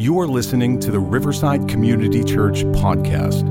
You 0.00 0.18
are 0.20 0.26
listening 0.26 0.80
to 0.80 0.90
the 0.90 0.98
Riverside 0.98 1.68
Community 1.68 2.24
Church 2.24 2.64
podcast. 2.64 3.44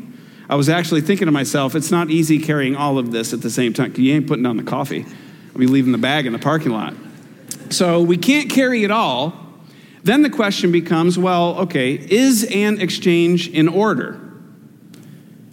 I 0.49 0.55
was 0.55 0.67
actually 0.67 0.99
thinking 0.99 1.27
to 1.27 1.31
myself, 1.31 1.75
it's 1.75 1.91
not 1.91 2.09
easy 2.09 2.39
carrying 2.39 2.75
all 2.75 2.97
of 2.97 3.13
this 3.13 3.31
at 3.31 3.41
the 3.41 3.49
same 3.49 3.71
time. 3.71 3.93
You 3.95 4.15
ain't 4.15 4.27
putting 4.27 4.43
down 4.43 4.57
the 4.57 4.63
coffee. 4.63 5.05
I'll 5.53 5.59
be 5.59 5.65
leaving 5.65 5.93
the 5.93 5.97
bag 5.97 6.25
in 6.25 6.33
the 6.33 6.39
parking 6.39 6.73
lot. 6.73 6.93
So 7.69 8.01
we 8.01 8.17
can't 8.17 8.49
carry 8.49 8.83
it 8.83 8.91
all. 8.91 9.33
Then 10.03 10.23
the 10.23 10.29
question 10.29 10.73
becomes 10.73 11.17
well, 11.17 11.57
okay, 11.59 11.93
is 11.93 12.43
an 12.43 12.81
exchange 12.81 13.47
in 13.47 13.69
order? 13.69 14.19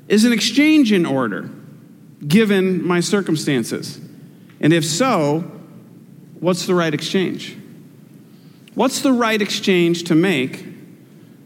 Is 0.08 0.24
an 0.24 0.32
exchange 0.32 0.90
in 0.90 1.06
order 1.06 1.48
given 2.26 2.84
my 2.84 2.98
circumstances? 2.98 4.00
And 4.60 4.72
if 4.72 4.84
so, 4.84 5.40
what's 6.40 6.66
the 6.66 6.74
right 6.74 6.92
exchange? 6.92 7.56
What's 8.74 9.02
the 9.02 9.12
right 9.12 9.40
exchange 9.40 10.04
to 10.04 10.14
make 10.14 10.66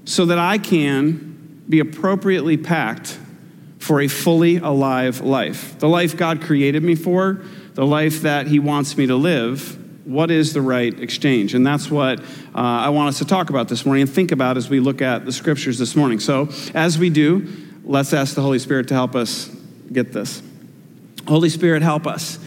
so 0.05 0.27
that 0.27 0.39
I 0.39 0.59
can 0.59 1.63
be 1.69 1.81
appropriately 1.81 2.57
packed 2.57 3.19
for 3.79 4.01
a 4.01 4.09
fully 4.09 4.57
alive 4.57 5.21
life? 5.21 5.79
The 5.79 5.89
life 5.89 6.17
God 6.17 6.41
created 6.41 6.83
me 6.83 6.95
for, 6.95 7.43
the 7.75 7.87
life 7.87 8.23
that 8.23 8.47
He 8.47 8.59
wants 8.59 8.97
me 8.97 9.07
to 9.07 9.15
live. 9.15 9.77
What 10.07 10.31
is 10.31 10.55
the 10.55 10.63
right 10.63 10.99
exchange? 10.99 11.55
And 11.55 11.67
that's 11.67 11.91
what 11.91 12.21
uh, 12.21 12.25
I 12.55 12.89
want 12.89 13.11
us 13.11 13.19
to 13.19 13.27
talk 13.27 13.51
about 13.51 13.69
this 13.69 13.85
morning 13.85 14.03
and 14.03 14.11
think 14.11 14.33
about 14.33 14.57
as 14.57 14.71
we 14.71 14.81
look 14.81 15.03
at 15.03 15.27
the 15.27 15.33
scriptures 15.33 15.79
this 15.79 15.95
morning. 15.95 16.19
So, 16.19 16.49
as 16.75 16.99
we 16.99 17.11
do, 17.11 17.47
let's 17.85 18.15
ask 18.15 18.35
the 18.35 18.41
Holy 18.41 18.59
Spirit 18.59 18.89
to 18.89 18.95
help 18.95 19.15
us 19.15 19.49
get 19.93 20.13
this. 20.13 20.43
Holy 21.27 21.51
Spirit, 21.51 21.83
help 21.83 22.07
us. 22.07 22.39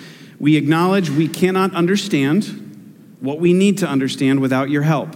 We 0.42 0.56
acknowledge 0.56 1.12
we 1.12 1.28
cannot 1.28 1.76
understand 1.76 3.18
what 3.20 3.40
we 3.40 3.54
need 3.54 3.78
to 3.78 3.88
understand 3.88 4.40
without 4.40 4.72
your 4.72 4.82
help. 4.82 5.16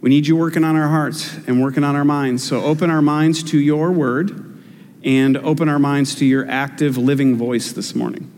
We 0.00 0.08
need 0.08 0.26
you 0.26 0.34
working 0.34 0.64
on 0.64 0.76
our 0.76 0.88
hearts 0.88 1.36
and 1.46 1.62
working 1.62 1.84
on 1.84 1.94
our 1.94 2.06
minds. 2.06 2.42
So 2.42 2.62
open 2.62 2.88
our 2.88 3.02
minds 3.02 3.42
to 3.50 3.60
your 3.60 3.92
word 3.92 4.58
and 5.04 5.36
open 5.36 5.68
our 5.68 5.78
minds 5.78 6.14
to 6.14 6.24
your 6.24 6.48
active, 6.48 6.96
living 6.96 7.36
voice 7.36 7.72
this 7.72 7.94
morning. 7.94 8.30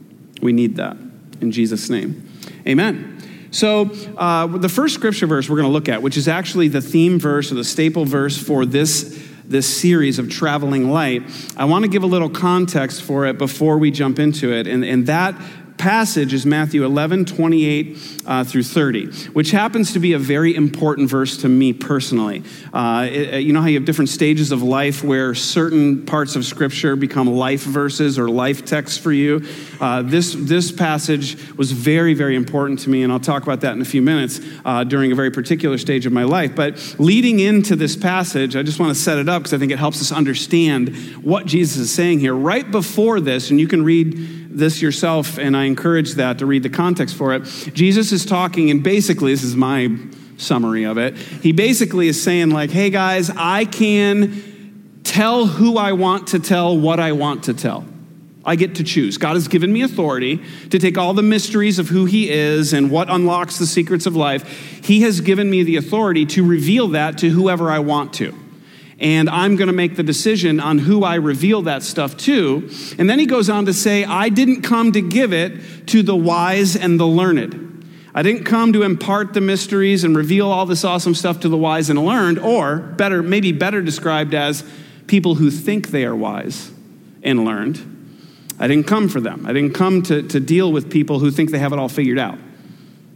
We 0.43 0.52
need 0.52 0.75
that. 0.75 0.96
In 1.40 1.52
Jesus' 1.52 1.88
name. 1.88 2.32
Amen. 2.66 3.49
So, 3.52 3.82
uh, 4.16 4.49
the 4.49 4.69
first 4.69 4.93
scripture 4.93 5.28
verse 5.28 5.49
we're 5.49 5.55
going 5.55 5.69
to 5.69 5.72
look 5.72 5.88
at, 5.88 6.02
which 6.02 6.16
is 6.16 6.26
actually 6.26 6.66
the 6.66 6.82
theme 6.82 7.20
verse 7.20 7.52
or 7.52 7.55
the 7.55 7.64
staple 7.64 8.05
verse 8.05 8.37
for 8.37 8.66
this 8.66 9.25
this 9.49 9.81
series 9.81 10.19
of 10.19 10.28
traveling 10.28 10.90
light, 10.90 11.22
I 11.56 11.66
want 11.66 11.84
to 11.84 11.88
give 11.88 12.02
a 12.02 12.06
little 12.06 12.28
context 12.28 13.02
for 13.02 13.26
it 13.26 13.38
before 13.38 13.78
we 13.78 13.93
jump 13.93 14.19
into 14.19 14.52
it. 14.52 14.66
And, 14.66 14.84
and 14.84 15.06
that 15.06 15.40
passage 15.78 16.32
is 16.32 16.44
Matthew 16.44 16.84
11, 16.84 17.25
28 17.26 18.23
uh, 18.26 18.44
through 18.44 18.62
30, 18.62 19.06
which 19.31 19.50
happens 19.50 19.93
to 19.93 19.99
be 19.99 20.12
a 20.12 20.19
very 20.19 20.55
important 20.55 21.08
verse 21.08 21.37
to 21.38 21.49
me 21.49 21.73
personally. 21.73 22.43
Uh, 22.73 23.08
it, 23.11 23.43
you 23.43 23.52
know 23.52 23.61
how 23.61 23.69
you 23.69 23.78
have 23.78 23.84
different 23.84 24.08
stages 24.08 24.52
of 24.52 24.62
life 24.62 25.05
where 25.05 25.34
certain 25.34 26.05
parts 26.05 26.37
of 26.37 26.44
Scripture 26.44 26.96
become 26.96 27.28
life 27.28 27.62
verses 27.62 28.19
or 28.19 28.28
life 28.28 28.64
texts 28.64 28.99
for 28.99 29.12
you? 29.12 29.46
Uh, 29.81 30.02
this, 30.02 30.34
this 30.37 30.73
passage 30.73 31.37
was 31.56 31.73
very, 31.73 32.14
very 32.14 32.37
important 32.37 32.81
to 32.81 32.90
me, 32.90 33.02
and 33.02 33.12
I'll 33.12 33.20
talk 33.20 33.43
about 33.43 33.61
that 33.62 33.72
in 33.72 33.81
a 33.81 33.87
few 33.87 34.02
minutes 34.02 34.40
uh, 34.64 34.84
during 34.84 35.12
a 35.12 35.14
very 35.14 35.31
particular 35.31 35.79
stage 35.79 36.06
of 36.06 36.12
my 36.12 36.25
life. 36.25 36.55
But 36.55 36.96
leading 36.99 37.40
into 37.40 37.76
this 37.76 37.96
passage, 37.96 38.56
I 38.56 38.62
just 38.62 38.81
want 38.81 38.94
to 38.94 39.00
set 39.00 39.19
it 39.19 39.29
up 39.29 39.43
because 39.43 39.55
I 39.55 39.58
think 39.58 39.72
it 39.72 39.79
helps 39.79 40.00
us 40.00 40.12
understand 40.12 40.96
what 41.22 41.46
Jesus 41.46 41.76
is 41.76 41.93
saying 41.93 42.20
here. 42.20 42.34
Right 42.34 42.70
before 42.70 43.20
this, 43.20 43.50
and 43.50 43.61
you 43.61 43.69
can 43.69 43.84
read 43.84 44.35
this 44.56 44.81
yourself, 44.81 45.38
and 45.38 45.56
I 45.56 45.64
encourage 45.64 46.14
that 46.14 46.38
to 46.38 46.47
read 46.47 46.62
the 46.62 46.70
context 46.70 47.14
for 47.14 47.35
it. 47.35 47.43
Jesus 47.75 48.11
is 48.11 48.25
talking, 48.25 48.70
and 48.70 48.82
basically, 48.82 49.32
this 49.32 49.43
is 49.43 49.55
my 49.55 49.94
summary 50.38 50.85
of 50.85 50.97
it. 50.97 51.17
He 51.17 51.53
basically 51.53 52.08
is 52.08 52.23
saying, 52.23 52.50
like, 52.50 52.70
hey 52.70 52.91
guys, 52.91 53.31
I 53.31 53.67
can 53.67 55.00
tell 55.05 55.47
who 55.47 55.76
I 55.76 55.93
want 55.93 56.29
to 56.29 56.38
tell 56.38 56.76
what 56.76 56.99
I 57.00 57.12
want 57.12 57.44
to 57.44 57.55
tell. 57.55 57.85
I 58.44 58.56
get 58.56 58.76
to 58.76 58.85
choose. 58.85 59.19
God 59.19 59.35
has 59.35 59.49
given 59.49 59.73
me 59.73 59.82
authority 59.82 60.41
to 60.70 60.79
take 60.79 60.97
all 60.97 61.12
the 61.14 61.23
mysteries 61.23 61.79
of 61.79 61.88
who 61.88 62.05
He 62.05 62.31
is 62.31 62.73
and 62.73 62.91
what 62.91 63.11
unlocks 63.11 63.58
the 63.58 63.67
secrets 63.67 64.06
of 64.06 64.17
life. 64.17 64.49
He 64.85 65.03
has 65.03 65.20
given 65.20 65.50
me 65.50 65.64
the 65.64 65.76
authority 65.76 66.25
to 66.26 66.47
reveal 66.47 66.88
that 66.88 67.19
to 67.19 67.29
whoever 67.29 67.70
I 67.70 67.81
want 67.81 68.14
to 68.14 68.35
and 68.98 69.28
I'm 69.28 69.56
going 69.56 69.66
to 69.66 69.75
make 69.75 69.96
the 69.96 70.02
decision 70.02 70.58
on 70.58 70.78
who 70.78 71.04
I 71.04 71.16
reveal 71.16 71.62
that 71.62 71.82
stuff 71.82 72.16
to. 72.19 72.70
And 72.98 73.10
then 73.10 73.19
he 73.19 73.26
goes 73.26 73.50
on 73.50 73.66
to 73.66 73.75
say, 73.75 74.04
I 74.04 74.31
didn't 74.31 74.62
come 74.62 74.93
to 74.93 75.02
give 75.02 75.32
it 75.32 75.87
to 75.88 76.02
the 76.02 76.16
wise 76.16 76.76
and 76.76 76.98
the 76.98 77.06
learned. 77.06 77.64
I 78.14 78.22
didn't 78.22 78.44
come 78.44 78.72
to 78.72 78.82
impart 78.82 79.34
the 79.34 79.43
mysteries 79.43 80.02
and 80.02 80.16
reveal 80.16 80.50
all 80.50 80.64
this 80.64 80.84
awesome 80.84 81.14
stuff 81.14 81.40
to 81.40 81.50
the 81.50 81.56
wise 81.58 81.90
and 81.90 82.02
learned, 82.02 82.38
or 82.38 82.78
better, 82.78 83.22
maybe 83.22 83.52
better 83.52 83.82
described 83.82 84.34
as 84.34 84.64
people 85.06 85.34
who 85.34 85.50
think 85.50 85.88
they 85.88 86.06
are 86.06 86.16
wise 86.16 86.70
and 87.22 87.44
learned. 87.44 87.93
I 88.58 88.69
didn't 88.69 88.87
come 88.87 89.10
for 89.10 89.20
them. 89.20 89.44
I 89.44 89.52
didn't 89.52 89.75
come 89.75 90.02
to, 90.04 90.22
to 90.22 90.40
deal 90.40 90.72
with 90.72 90.90
people 90.90 91.19
who 91.19 91.31
think 91.31 91.50
they 91.50 91.58
have 91.58 91.75
it 91.75 91.78
all 91.78 91.90
figured 91.90 92.19
out 92.19 92.38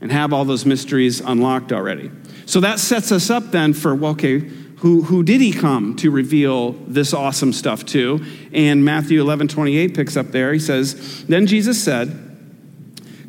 and 0.03 0.13
have 0.13 0.35
all 0.35 0.45
those 0.45 0.67
mysteries 0.67 1.21
unlocked 1.21 1.73
already. 1.73 2.11
So 2.45 2.61
that 2.61 2.79
sets 2.79 3.11
us 3.11 3.31
up 3.31 3.53
then 3.53 3.73
for, 3.73 3.95
well, 3.95 4.13
okay, 4.13 4.41
who, 4.81 5.03
who 5.03 5.23
did 5.23 5.43
he 5.43 5.53
come 5.53 5.95
to 5.97 6.11
reveal 6.11 6.73
this 6.73 7.13
awesome 7.13 7.53
stuff 7.53 7.85
to? 7.87 8.25
And 8.51 8.83
Matthew 8.83 9.21
11, 9.21 9.49
28 9.49 9.95
picks 9.95 10.17
up 10.17 10.29
there. 10.29 10.55
He 10.55 10.59
says, 10.59 11.23
Then 11.25 11.47
Jesus 11.47 11.83
said, 11.83 12.09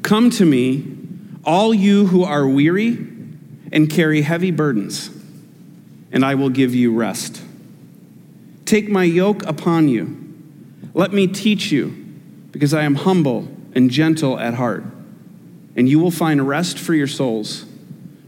Come 0.02 0.30
to 0.32 0.46
me, 0.46 0.98
all 1.44 1.74
you 1.74 2.08
who 2.08 2.24
are 2.24 2.48
weary 2.48 2.92
and 3.74 3.90
carry 3.90 4.22
heavy 4.22 4.52
burdens, 4.52 5.10
and 6.14 6.24
I 6.24 6.36
will 6.36 6.50
give 6.50 6.74
you 6.74 6.94
rest. 6.94 7.42
Take 8.64 8.88
my 8.88 9.04
yoke 9.04 9.44
upon 9.44 9.90
you. 9.90 10.18
Let 10.94 11.12
me 11.12 11.28
teach 11.28 11.70
you, 11.70 11.90
because 12.52 12.74
I 12.74 12.84
am 12.84 12.96
humble 12.96 13.50
and 13.76 13.90
gentle 13.90 14.40
at 14.40 14.54
heart, 14.54 14.86
and 15.76 15.90
you 15.90 16.00
will 16.00 16.12
find 16.12 16.48
rest 16.48 16.80
for 16.80 16.94
your 16.94 17.08
souls. 17.08 17.66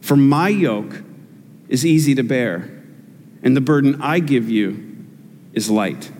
For 0.02 0.18
my 0.18 0.50
yoke 0.50 1.02
is 1.70 1.86
easy 1.86 2.16
to 2.16 2.24
bear 2.24 2.73
and 3.44 3.56
the 3.56 3.62
burden 3.62 4.01
I 4.01 4.19
give 4.19 4.50
you 4.50 5.06
is 5.54 5.69
light. 5.69 6.12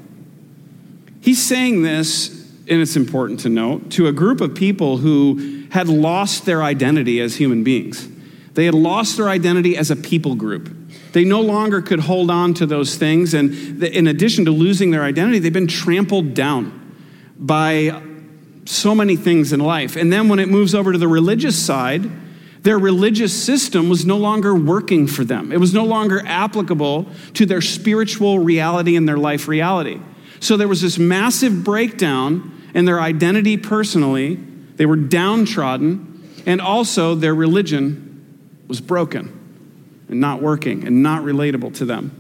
He's 1.22 1.42
saying 1.42 1.84
this, 1.84 2.30
and 2.68 2.82
it's 2.82 2.96
important 2.96 3.40
to 3.42 3.50
note, 3.50 3.90
to 3.92 4.08
a 4.08 4.12
group 4.12 4.42
of 4.42 4.54
people 4.54 4.98
who 4.98 5.64
had 5.72 5.88
lost 5.88 6.46
their 6.46 6.62
identity 6.62 7.20
as 7.20 7.38
human 7.38 7.64
beings. 7.64 8.08
They 8.54 8.66
had 8.66 8.76
lost 8.76 9.18
their 9.18 9.30
identity 9.30 9.76
as 9.76 9.90
a 9.90 9.96
people 9.96 10.36
group. 10.36 10.70
They 11.14 11.24
no 11.24 11.42
longer 11.42 11.82
could 11.82 12.02
hold 12.02 12.30
on 12.30 12.54
to 12.56 12.66
those 12.66 12.96
things. 12.96 13.34
And 13.34 13.84
in 13.84 14.08
addition 14.08 14.46
to 14.46 14.52
losing 14.52 14.92
their 14.92 15.04
identity, 15.04 15.40
they've 15.40 15.54
been 15.54 15.68
trampled 15.68 16.34
down 16.34 16.80
by 17.38 18.02
so 18.66 18.94
many 18.94 19.16
things 19.16 19.54
in 19.54 19.60
life. 19.60 19.96
And 19.96 20.12
then 20.12 20.30
when 20.30 20.40
it 20.40 20.50
moves 20.50 20.76
over 20.76 20.92
to 20.92 20.98
the 20.98 21.08
religious 21.08 21.58
side, 21.58 22.10
their 22.64 22.80
religious 22.80 23.34
system 23.34 23.90
was 23.90 24.06
no 24.06 24.18
longer 24.18 24.56
working 24.56 25.06
for 25.06 25.26
them. 25.26 25.52
It 25.52 25.60
was 25.60 25.74
no 25.74 25.84
longer 25.84 26.24
applicable 26.26 27.08
to 27.34 27.46
their 27.46 27.62
spiritual 27.62 28.40
reality 28.40 28.96
and 28.96 29.08
their 29.08 29.18
life 29.18 29.50
reality. 29.50 30.00
So 30.40 30.56
there 30.56 30.70
was 30.70 30.82
this 30.82 30.98
massive 30.98 31.66
breakdown 31.66 32.70
in 32.74 32.86
their 32.86 33.02
identity 33.02 33.58
personally. 33.58 34.36
They 34.36 34.86
were 34.86 34.96
downtrodden, 34.96 36.42
and 36.46 36.62
also 36.62 37.16
their 37.16 37.36
religion 37.36 38.64
was 38.70 38.80
broken 38.80 39.40
and 40.08 40.22
not 40.22 40.42
working 40.42 40.88
and 40.88 41.04
not 41.04 41.24
relatable 41.24 41.76
to 41.76 41.86
them. 41.86 42.20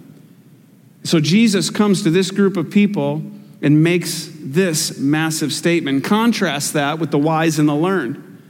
So 1.05 1.21
Jesus 1.21 1.69
comes 1.69 2.03
to 2.03 2.09
this 2.09 2.31
group 2.31 2.57
of 2.57 2.69
people 2.69 3.23
and 3.61 3.81
makes 3.81 4.29
this 4.41 4.97
massive 4.97 5.53
statement. 5.53 6.03
Contrast 6.03 6.73
that 6.73 6.99
with 6.99 7.11
the 7.11 7.17
wise 7.17 7.59
and 7.59 7.69
the 7.69 7.75
learned. 7.75 8.41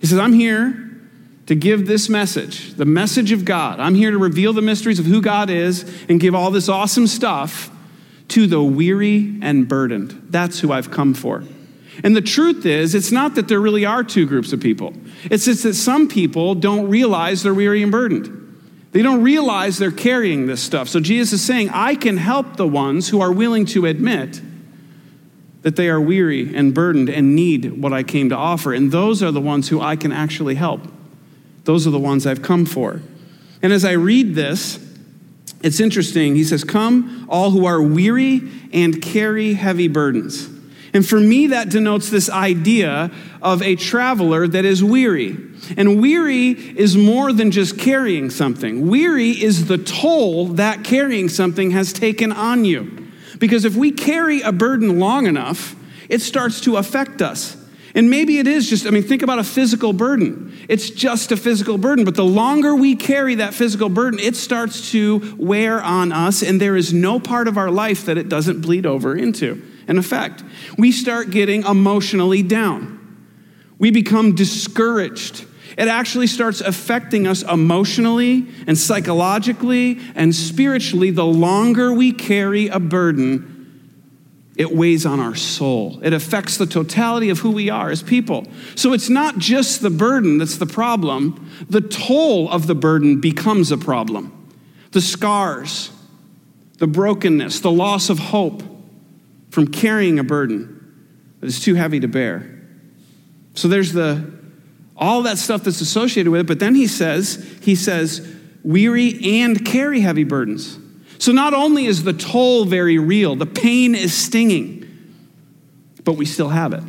He 0.00 0.06
says, 0.06 0.18
I'm 0.18 0.32
here 0.32 0.91
to 1.46 1.54
give 1.54 1.86
this 1.86 2.08
message, 2.08 2.74
the 2.74 2.84
message 2.84 3.32
of 3.32 3.44
God. 3.44 3.80
I'm 3.80 3.94
here 3.94 4.10
to 4.10 4.18
reveal 4.18 4.52
the 4.52 4.62
mysteries 4.62 4.98
of 4.98 5.06
who 5.06 5.20
God 5.20 5.50
is 5.50 5.82
and 6.08 6.20
give 6.20 6.34
all 6.34 6.50
this 6.50 6.68
awesome 6.68 7.06
stuff 7.06 7.70
to 8.28 8.46
the 8.46 8.62
weary 8.62 9.38
and 9.42 9.68
burdened. 9.68 10.28
That's 10.30 10.60
who 10.60 10.72
I've 10.72 10.90
come 10.90 11.14
for. 11.14 11.44
And 12.02 12.16
the 12.16 12.22
truth 12.22 12.64
is, 12.64 12.94
it's 12.94 13.12
not 13.12 13.34
that 13.34 13.48
there 13.48 13.60
really 13.60 13.84
are 13.84 14.02
two 14.02 14.26
groups 14.26 14.52
of 14.52 14.60
people. 14.60 14.94
It's 15.24 15.44
just 15.44 15.64
that 15.64 15.74
some 15.74 16.08
people 16.08 16.54
don't 16.54 16.88
realize 16.88 17.42
they're 17.42 17.52
weary 17.52 17.82
and 17.82 17.92
burdened. 17.92 18.38
They 18.92 19.02
don't 19.02 19.22
realize 19.22 19.78
they're 19.78 19.90
carrying 19.90 20.46
this 20.46 20.62
stuff. 20.62 20.88
So 20.88 21.00
Jesus 21.00 21.40
is 21.40 21.44
saying, 21.44 21.70
I 21.70 21.94
can 21.94 22.16
help 22.16 22.56
the 22.56 22.66
ones 22.66 23.08
who 23.08 23.20
are 23.20 23.32
willing 23.32 23.66
to 23.66 23.86
admit 23.86 24.40
that 25.62 25.76
they 25.76 25.88
are 25.88 26.00
weary 26.00 26.54
and 26.54 26.74
burdened 26.74 27.08
and 27.08 27.34
need 27.34 27.80
what 27.80 27.92
I 27.92 28.02
came 28.02 28.28
to 28.30 28.36
offer. 28.36 28.72
And 28.72 28.90
those 28.90 29.22
are 29.22 29.30
the 29.30 29.40
ones 29.40 29.68
who 29.68 29.80
I 29.80 29.96
can 29.96 30.12
actually 30.12 30.56
help. 30.56 30.80
Those 31.64 31.86
are 31.86 31.90
the 31.90 31.98
ones 31.98 32.26
I've 32.26 32.42
come 32.42 32.66
for. 32.66 33.00
And 33.62 33.72
as 33.72 33.84
I 33.84 33.92
read 33.92 34.34
this, 34.34 34.78
it's 35.62 35.78
interesting. 35.78 36.34
He 36.34 36.44
says, 36.44 36.64
Come, 36.64 37.26
all 37.28 37.50
who 37.50 37.66
are 37.66 37.80
weary 37.80 38.42
and 38.72 39.00
carry 39.00 39.54
heavy 39.54 39.88
burdens. 39.88 40.48
And 40.94 41.06
for 41.06 41.18
me, 41.18 41.46
that 41.48 41.70
denotes 41.70 42.10
this 42.10 42.28
idea 42.28 43.10
of 43.40 43.62
a 43.62 43.76
traveler 43.76 44.46
that 44.46 44.64
is 44.64 44.84
weary. 44.84 45.36
And 45.76 46.00
weary 46.00 46.50
is 46.50 46.96
more 46.96 47.32
than 47.32 47.50
just 47.50 47.78
carrying 47.78 48.28
something, 48.28 48.88
weary 48.88 49.30
is 49.30 49.66
the 49.66 49.78
toll 49.78 50.48
that 50.48 50.84
carrying 50.84 51.28
something 51.28 51.70
has 51.70 51.92
taken 51.92 52.32
on 52.32 52.64
you. 52.64 53.10
Because 53.38 53.64
if 53.64 53.74
we 53.74 53.90
carry 53.90 54.42
a 54.42 54.52
burden 54.52 54.98
long 54.98 55.26
enough, 55.26 55.74
it 56.08 56.20
starts 56.20 56.60
to 56.62 56.76
affect 56.76 57.22
us. 57.22 57.56
And 57.94 58.08
maybe 58.08 58.38
it 58.38 58.46
is 58.46 58.70
just, 58.70 58.86
I 58.86 58.90
mean, 58.90 59.02
think 59.02 59.22
about 59.22 59.38
a 59.38 59.44
physical 59.44 59.92
burden. 59.92 60.56
It's 60.68 60.88
just 60.88 61.30
a 61.30 61.36
physical 61.36 61.76
burden, 61.76 62.04
but 62.04 62.14
the 62.14 62.24
longer 62.24 62.74
we 62.74 62.96
carry 62.96 63.34
that 63.36 63.52
physical 63.52 63.90
burden, 63.90 64.18
it 64.18 64.34
starts 64.34 64.90
to 64.92 65.36
wear 65.38 65.82
on 65.82 66.10
us, 66.10 66.42
and 66.42 66.60
there 66.60 66.76
is 66.76 66.92
no 66.94 67.20
part 67.20 67.48
of 67.48 67.58
our 67.58 67.70
life 67.70 68.06
that 68.06 68.16
it 68.16 68.28
doesn't 68.30 68.62
bleed 68.62 68.86
over 68.86 69.14
into. 69.14 69.62
In 69.88 69.98
effect, 69.98 70.42
we 70.78 70.90
start 70.90 71.30
getting 71.30 71.64
emotionally 71.64 72.42
down. 72.42 72.98
We 73.78 73.90
become 73.90 74.34
discouraged. 74.34 75.44
It 75.76 75.88
actually 75.88 76.28
starts 76.28 76.60
affecting 76.60 77.26
us 77.26 77.42
emotionally 77.42 78.46
and 78.66 78.78
psychologically 78.78 79.98
and 80.14 80.34
spiritually 80.34 81.10
the 81.10 81.24
longer 81.24 81.92
we 81.92 82.12
carry 82.12 82.68
a 82.68 82.78
burden 82.78 83.51
it 84.56 84.74
weighs 84.74 85.06
on 85.06 85.18
our 85.18 85.34
soul. 85.34 85.98
It 86.02 86.12
affects 86.12 86.58
the 86.58 86.66
totality 86.66 87.30
of 87.30 87.38
who 87.38 87.52
we 87.52 87.70
are 87.70 87.90
as 87.90 88.02
people. 88.02 88.46
So 88.74 88.92
it's 88.92 89.08
not 89.08 89.38
just 89.38 89.80
the 89.80 89.90
burden 89.90 90.38
that's 90.38 90.58
the 90.58 90.66
problem, 90.66 91.50
the 91.70 91.80
toll 91.80 92.50
of 92.50 92.66
the 92.66 92.74
burden 92.74 93.20
becomes 93.20 93.72
a 93.72 93.78
problem. 93.78 94.50
The 94.90 95.00
scars, 95.00 95.90
the 96.78 96.86
brokenness, 96.86 97.60
the 97.60 97.70
loss 97.70 98.10
of 98.10 98.18
hope 98.18 98.62
from 99.50 99.68
carrying 99.68 100.18
a 100.18 100.24
burden 100.24 100.78
that 101.40 101.46
is 101.46 101.60
too 101.60 101.74
heavy 101.74 102.00
to 102.00 102.08
bear. 102.08 102.62
So 103.54 103.68
there's 103.68 103.92
the 103.92 104.32
all 104.96 105.22
that 105.22 105.38
stuff 105.38 105.64
that's 105.64 105.80
associated 105.80 106.30
with 106.30 106.42
it, 106.42 106.46
but 106.46 106.60
then 106.60 106.74
he 106.74 106.86
says, 106.86 107.58
he 107.62 107.74
says, 107.74 108.36
weary 108.62 109.40
and 109.40 109.64
carry 109.64 110.00
heavy 110.00 110.24
burdens. 110.24 110.78
So 111.22 111.30
not 111.30 111.54
only 111.54 111.86
is 111.86 112.02
the 112.02 112.12
toll 112.12 112.64
very 112.64 112.98
real, 112.98 113.36
the 113.36 113.46
pain 113.46 113.94
is 113.94 114.12
stinging, 114.12 115.14
but 116.02 116.14
we 116.14 116.24
still 116.26 116.48
have 116.48 116.72
it. 116.72 116.82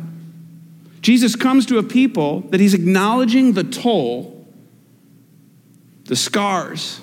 Jesus 1.02 1.36
comes 1.36 1.66
to 1.66 1.78
a 1.78 1.84
people 1.84 2.40
that 2.50 2.58
he's 2.58 2.74
acknowledging 2.74 3.52
the 3.52 3.62
toll, 3.62 4.44
the 6.06 6.16
scars, 6.16 7.00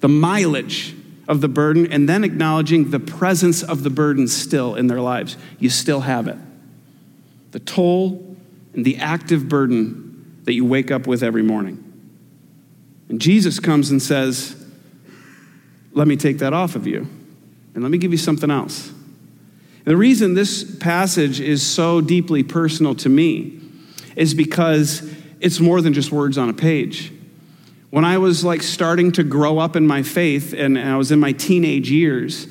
the 0.00 0.10
mileage 0.10 0.94
of 1.26 1.40
the 1.40 1.48
burden, 1.48 1.90
and 1.90 2.06
then 2.06 2.22
acknowledging 2.22 2.90
the 2.90 3.00
presence 3.00 3.62
of 3.62 3.82
the 3.82 3.88
burden 3.88 4.28
still 4.28 4.74
in 4.74 4.86
their 4.86 5.00
lives. 5.00 5.38
You 5.58 5.70
still 5.70 6.02
have 6.02 6.28
it. 6.28 6.36
The 7.52 7.60
toll, 7.60 8.36
and 8.74 8.84
the 8.84 8.98
active 8.98 9.48
burden 9.48 10.42
that 10.44 10.52
you 10.52 10.66
wake 10.66 10.90
up 10.90 11.06
with 11.06 11.22
every 11.22 11.42
morning. 11.42 11.82
And 13.08 13.22
Jesus 13.22 13.58
comes 13.58 13.90
and 13.90 14.02
says, 14.02 14.63
Let 15.94 16.08
me 16.08 16.16
take 16.16 16.38
that 16.38 16.52
off 16.52 16.76
of 16.76 16.86
you, 16.86 17.06
and 17.74 17.82
let 17.82 17.90
me 17.90 17.98
give 17.98 18.12
you 18.12 18.18
something 18.18 18.50
else. 18.50 18.92
The 19.84 19.96
reason 19.96 20.34
this 20.34 20.76
passage 20.78 21.40
is 21.40 21.62
so 21.62 22.00
deeply 22.00 22.42
personal 22.42 22.94
to 22.96 23.08
me 23.08 23.60
is 24.16 24.34
because 24.34 25.08
it's 25.40 25.60
more 25.60 25.80
than 25.80 25.92
just 25.92 26.10
words 26.10 26.38
on 26.38 26.48
a 26.48 26.54
page. 26.54 27.12
When 27.90 28.04
I 28.04 28.18
was 28.18 28.44
like 28.44 28.62
starting 28.62 29.12
to 29.12 29.22
grow 29.22 29.58
up 29.58 29.76
in 29.76 29.86
my 29.86 30.02
faith 30.02 30.52
and 30.52 30.78
I 30.78 30.96
was 30.96 31.12
in 31.12 31.20
my 31.20 31.32
teenage 31.32 31.90
years, 31.90 32.48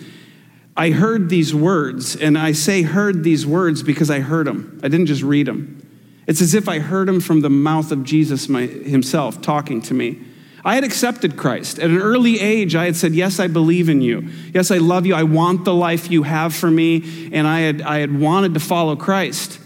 I 0.78 0.92
heard 0.92 1.30
these 1.30 1.54
words, 1.54 2.16
and 2.16 2.38
I 2.38 2.54
say 2.54 2.82
heard 2.82 3.24
these 3.24 3.46
words 3.46 3.84
because 3.84 4.10
I 4.10 4.22
heard 4.22 4.48
them. 4.48 4.80
I 4.84 4.88
didn't 4.88 5.08
just 5.08 5.22
read 5.22 5.48
them. 5.48 5.80
It's 6.28 6.42
as 6.42 6.54
if 6.54 6.70
I 6.70 6.80
heard 6.80 7.08
them 7.08 7.20
from 7.20 7.42
the 7.42 7.50
mouth 7.50 7.92
of 7.92 8.04
Jesus 8.04 8.48
my, 8.48 8.62
himself 8.62 9.42
talking 9.42 9.82
to 9.84 9.94
me. 9.94 10.20
I 10.66 10.76
had 10.76 10.84
accepted 10.84 11.36
Christ. 11.36 11.78
At 11.78 11.90
an 11.90 12.00
early 12.00 12.40
age, 12.40 12.74
I 12.76 12.86
had 12.86 12.96
said, 12.96 13.14
Yes, 13.14 13.40
I 13.40 13.48
believe 13.48 13.90
in 13.90 14.02
you. 14.02 14.30
Yes, 14.54 14.72
I 14.72 14.78
love 14.78 15.06
you. 15.06 15.14
I 15.14 15.24
want 15.24 15.66
the 15.66 15.74
life 15.74 16.10
you 16.10 16.24
have 16.24 16.56
for 16.56 16.72
me. 16.72 17.30
And 17.34 17.46
I 17.46 17.60
had, 17.62 17.82
I 17.82 18.00
had 18.00 18.18
wanted 18.18 18.54
to 18.54 18.60
follow 18.60 18.96
Christ. 18.96 19.60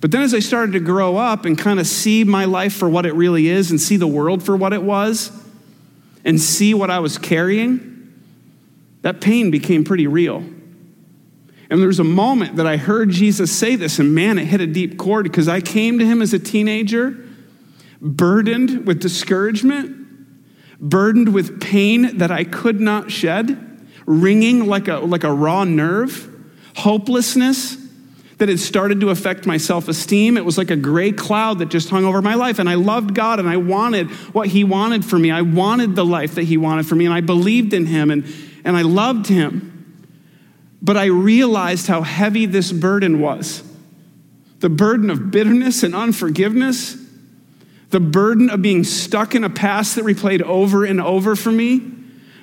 But 0.00 0.12
then 0.12 0.22
as 0.22 0.34
I 0.34 0.38
started 0.38 0.72
to 0.72 0.80
grow 0.80 1.16
up 1.16 1.44
and 1.44 1.58
kind 1.58 1.80
of 1.80 1.86
see 1.86 2.24
my 2.24 2.44
life 2.44 2.74
for 2.74 2.88
what 2.88 3.06
it 3.06 3.14
really 3.14 3.48
is 3.48 3.70
and 3.70 3.80
see 3.80 3.96
the 3.96 4.06
world 4.06 4.42
for 4.42 4.56
what 4.56 4.72
it 4.72 4.82
was 4.82 5.32
and 6.24 6.40
see 6.40 6.74
what 6.74 6.90
I 6.90 7.00
was 7.00 7.18
carrying, 7.18 8.12
that 9.02 9.20
pain 9.20 9.50
became 9.50 9.82
pretty 9.82 10.06
real. 10.06 10.44
And 11.70 11.80
there 11.80 11.88
was 11.88 12.00
a 12.00 12.04
moment 12.04 12.56
that 12.56 12.66
I 12.66 12.76
heard 12.76 13.10
Jesus 13.10 13.50
say 13.50 13.76
this, 13.76 13.98
and 13.98 14.14
man, 14.14 14.38
it 14.38 14.46
hit 14.46 14.60
a 14.60 14.66
deep 14.66 14.98
chord 14.98 15.24
because 15.24 15.48
I 15.48 15.60
came 15.60 15.98
to 15.98 16.06
him 16.06 16.22
as 16.22 16.32
a 16.32 16.38
teenager, 16.38 17.16
burdened 18.00 18.86
with 18.86 19.00
discouragement, 19.00 19.97
burdened 20.80 21.32
with 21.34 21.60
pain 21.60 22.18
that 22.18 22.30
I 22.30 22.44
could 22.44 22.80
not 22.80 23.10
shed, 23.10 23.86
ringing 24.06 24.66
like 24.66 24.88
a, 24.88 24.98
like 24.98 25.24
a 25.24 25.32
raw 25.32 25.64
nerve, 25.64 26.28
hopelessness 26.76 27.76
that 28.38 28.48
had 28.48 28.60
started 28.60 29.00
to 29.00 29.10
affect 29.10 29.46
my 29.46 29.56
self 29.56 29.88
esteem. 29.88 30.36
It 30.36 30.44
was 30.44 30.56
like 30.56 30.70
a 30.70 30.76
gray 30.76 31.12
cloud 31.12 31.58
that 31.58 31.66
just 31.66 31.90
hung 31.90 32.04
over 32.04 32.22
my 32.22 32.34
life. 32.34 32.58
And 32.58 32.68
I 32.68 32.74
loved 32.74 33.14
God 33.14 33.40
and 33.40 33.48
I 33.48 33.56
wanted 33.56 34.08
what 34.32 34.48
He 34.48 34.64
wanted 34.64 35.04
for 35.04 35.18
me. 35.18 35.30
I 35.30 35.42
wanted 35.42 35.96
the 35.96 36.04
life 36.04 36.36
that 36.36 36.44
He 36.44 36.56
wanted 36.56 36.86
for 36.86 36.94
me. 36.94 37.04
And 37.04 37.14
I 37.14 37.20
believed 37.20 37.74
in 37.74 37.86
Him 37.86 38.10
and, 38.10 38.24
and 38.64 38.76
I 38.76 38.82
loved 38.82 39.26
Him. 39.26 39.74
But 40.80 40.96
I 40.96 41.06
realized 41.06 41.88
how 41.88 42.02
heavy 42.02 42.46
this 42.46 42.72
burden 42.72 43.20
was 43.20 43.64
the 44.60 44.68
burden 44.68 45.08
of 45.08 45.30
bitterness 45.30 45.84
and 45.84 45.94
unforgiveness, 45.94 46.96
the 47.90 48.00
burden 48.00 48.50
of 48.50 48.60
being 48.60 48.84
stuck 48.84 49.34
in 49.34 49.44
a 49.44 49.50
past 49.50 49.96
that 49.96 50.04
replayed 50.04 50.42
over 50.42 50.84
and 50.84 51.00
over 51.00 51.34
for 51.34 51.50
me 51.50 51.98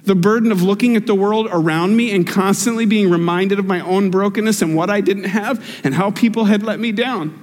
the 0.05 0.15
burden 0.15 0.51
of 0.51 0.61
looking 0.61 0.95
at 0.95 1.07
the 1.07 1.15
world 1.15 1.47
around 1.51 1.97
me 1.97 2.15
and 2.15 2.27
constantly 2.27 2.85
being 2.85 3.09
reminded 3.09 3.59
of 3.59 3.65
my 3.65 3.79
own 3.81 4.11
brokenness 4.11 4.61
and 4.61 4.75
what 4.75 4.89
I 4.89 5.01
didn't 5.01 5.25
have 5.25 5.81
and 5.83 5.93
how 5.93 6.11
people 6.11 6.45
had 6.45 6.63
let 6.63 6.79
me 6.79 6.91
down. 6.91 7.41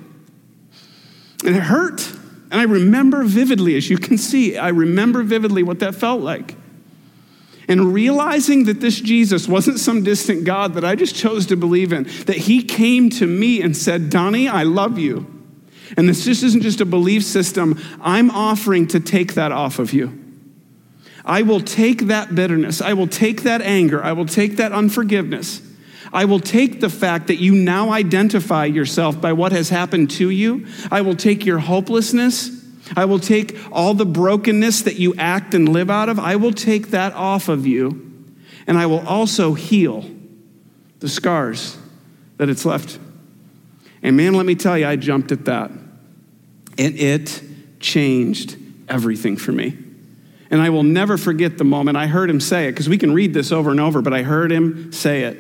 And 1.45 1.57
it 1.57 1.63
hurt. 1.63 2.09
And 2.51 2.61
I 2.61 2.65
remember 2.65 3.25
vividly, 3.25 3.77
as 3.77 3.91
you 3.91 3.99
can 3.99 4.17
see, 4.17 4.57
I 4.57 4.69
remember 4.69 5.23
vividly 5.23 5.63
what 5.63 5.81
that 5.81 5.95
felt 5.95 6.23
like. 6.23 6.55
And 7.69 7.93
realizing 7.93 8.65
that 8.65 8.81
this 8.81 9.01
Jesus 9.01 9.49
wasn't 9.49 9.79
some 9.79 10.05
distant 10.05 10.45
God 10.45 10.75
that 10.75 10.85
I 10.85 10.95
just 10.95 11.15
chose 11.15 11.47
to 11.47 11.57
believe 11.57 11.93
in, 11.93 12.05
that 12.27 12.37
he 12.37 12.63
came 12.63 13.11
to 13.11 13.27
me 13.27 13.63
and 13.63 13.77
said, 13.77 14.11
Donnie, 14.11 14.49
I 14.49 14.63
love 14.65 14.99
you. 14.99 15.42
And 15.97 16.09
this 16.09 16.25
just 16.25 16.43
isn't 16.43 16.63
just 16.63 16.81
a 16.81 16.87
belief 16.87 17.25
system, 17.25 17.81
I'm 18.01 18.31
offering 18.31 18.87
to 18.89 19.01
take 19.01 19.35
that 19.35 19.53
off 19.53 19.79
of 19.79 19.93
you. 19.93 20.19
I 21.25 21.43
will 21.43 21.61
take 21.61 22.07
that 22.07 22.35
bitterness. 22.35 22.81
I 22.81 22.95
will 22.95 23.07
take 23.07 23.43
that 23.43 23.63
anger. 23.63 24.03
I 24.03 24.13
will 24.13 24.27
take 24.27 24.57
that 24.57 24.73
unforgiveness. 24.73 25.63
I 26.13 26.25
will 26.25 26.41
take 26.41 26.81
the 26.81 26.91
fact 26.91 27.29
that 27.29 27.37
you 27.37 27.55
now 27.55 27.91
identify 27.91 28.67
yourself 28.67 29.21
by 29.21 29.33
what 29.33 29.53
has 29.53 29.71
happened 29.71 30.11
to 30.13 30.29
you. 30.31 30.67
I 30.91 31.01
will 31.01 31.17
take 31.17 31.47
your 31.47 31.59
hopelessness. 31.59 32.51
I 32.97 33.05
will 33.07 33.21
take 33.21 33.57
all 33.71 33.95
the 33.95 34.05
brokenness 34.05 34.83
that 34.83 34.97
you 34.97 35.15
act 35.17 35.55
and 35.55 35.69
live 35.69 35.91
out 35.91 36.09
of. 36.09 36.19
I 36.19 36.37
will 36.37 36.53
take 36.53 36.89
that 36.89 37.15
off 37.15 37.49
of 37.49 37.67
you. 37.67 38.11
And 38.67 38.77
I 38.77 38.87
will 38.87 39.07
also 39.07 39.55
heal 39.55 40.05
the 40.99 41.09
scars 41.09 41.79
that 42.37 42.49
it's 42.49 42.65
left. 42.65 42.99
And 44.03 44.17
man, 44.17 44.35
let 44.35 44.47
me 44.47 44.55
tell 44.55 44.77
you, 44.77 44.87
I 44.87 44.97
jumped 44.97 45.33
at 45.33 45.45
that. 45.47 45.71
And 46.79 46.99
it 46.99 47.43
changed 47.81 48.57
everything 48.89 49.37
for 49.37 49.53
me. 49.53 49.77
And 50.51 50.61
I 50.61 50.69
will 50.69 50.83
never 50.83 51.17
forget 51.17 51.59
the 51.59 51.65
moment 51.65 51.97
I 51.97 52.07
heard 52.07 52.29
him 52.29 52.41
say 52.41 52.69
it, 52.69 52.73
because 52.73 52.89
we 52.89 52.99
can 52.99 53.15
read 53.15 53.33
this 53.33 53.53
over 53.53 53.71
and 53.71 53.81
over, 53.81 54.03
but 54.03 54.13
I 54.13 54.23
heard 54.23 54.53
him 54.53 54.93
say 54.93 55.23
it. 55.23 55.39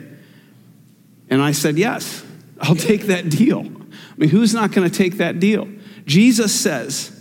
And 1.29 1.43
I 1.43 1.53
said, 1.53 1.77
Yes, 1.77 2.25
I'll 2.61 2.77
take 2.77 3.03
that 3.05 3.29
deal. 3.29 3.61
I 3.61 4.15
mean, 4.17 4.31
who's 4.31 4.55
not 4.55 4.73
going 4.73 4.89
to 4.89 4.97
take 4.97 5.19
that 5.19 5.39
deal? 5.39 5.69
Jesus 6.07 6.59
says, 6.59 7.19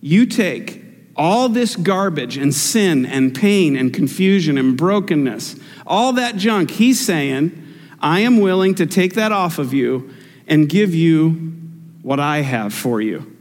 You 0.00 0.26
take 0.26 0.84
all 1.18 1.48
this 1.48 1.74
garbage 1.74 2.36
and 2.36 2.54
sin 2.54 3.04
and 3.04 3.34
pain 3.34 3.76
and 3.76 3.92
confusion 3.92 4.56
and 4.56 4.76
brokenness, 4.76 5.56
all 5.86 6.12
that 6.12 6.36
junk, 6.36 6.70
he's 6.70 7.04
saying, 7.04 7.64
I 8.00 8.20
am 8.20 8.40
willing 8.40 8.76
to 8.76 8.86
take 8.86 9.14
that 9.14 9.32
off 9.32 9.58
of 9.58 9.74
you 9.74 10.14
and 10.46 10.68
give 10.68 10.94
you 10.94 11.54
what 12.02 12.20
I 12.20 12.38
have 12.38 12.72
for 12.72 13.00
you. 13.00 13.36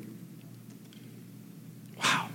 Wow. 1.97 2.29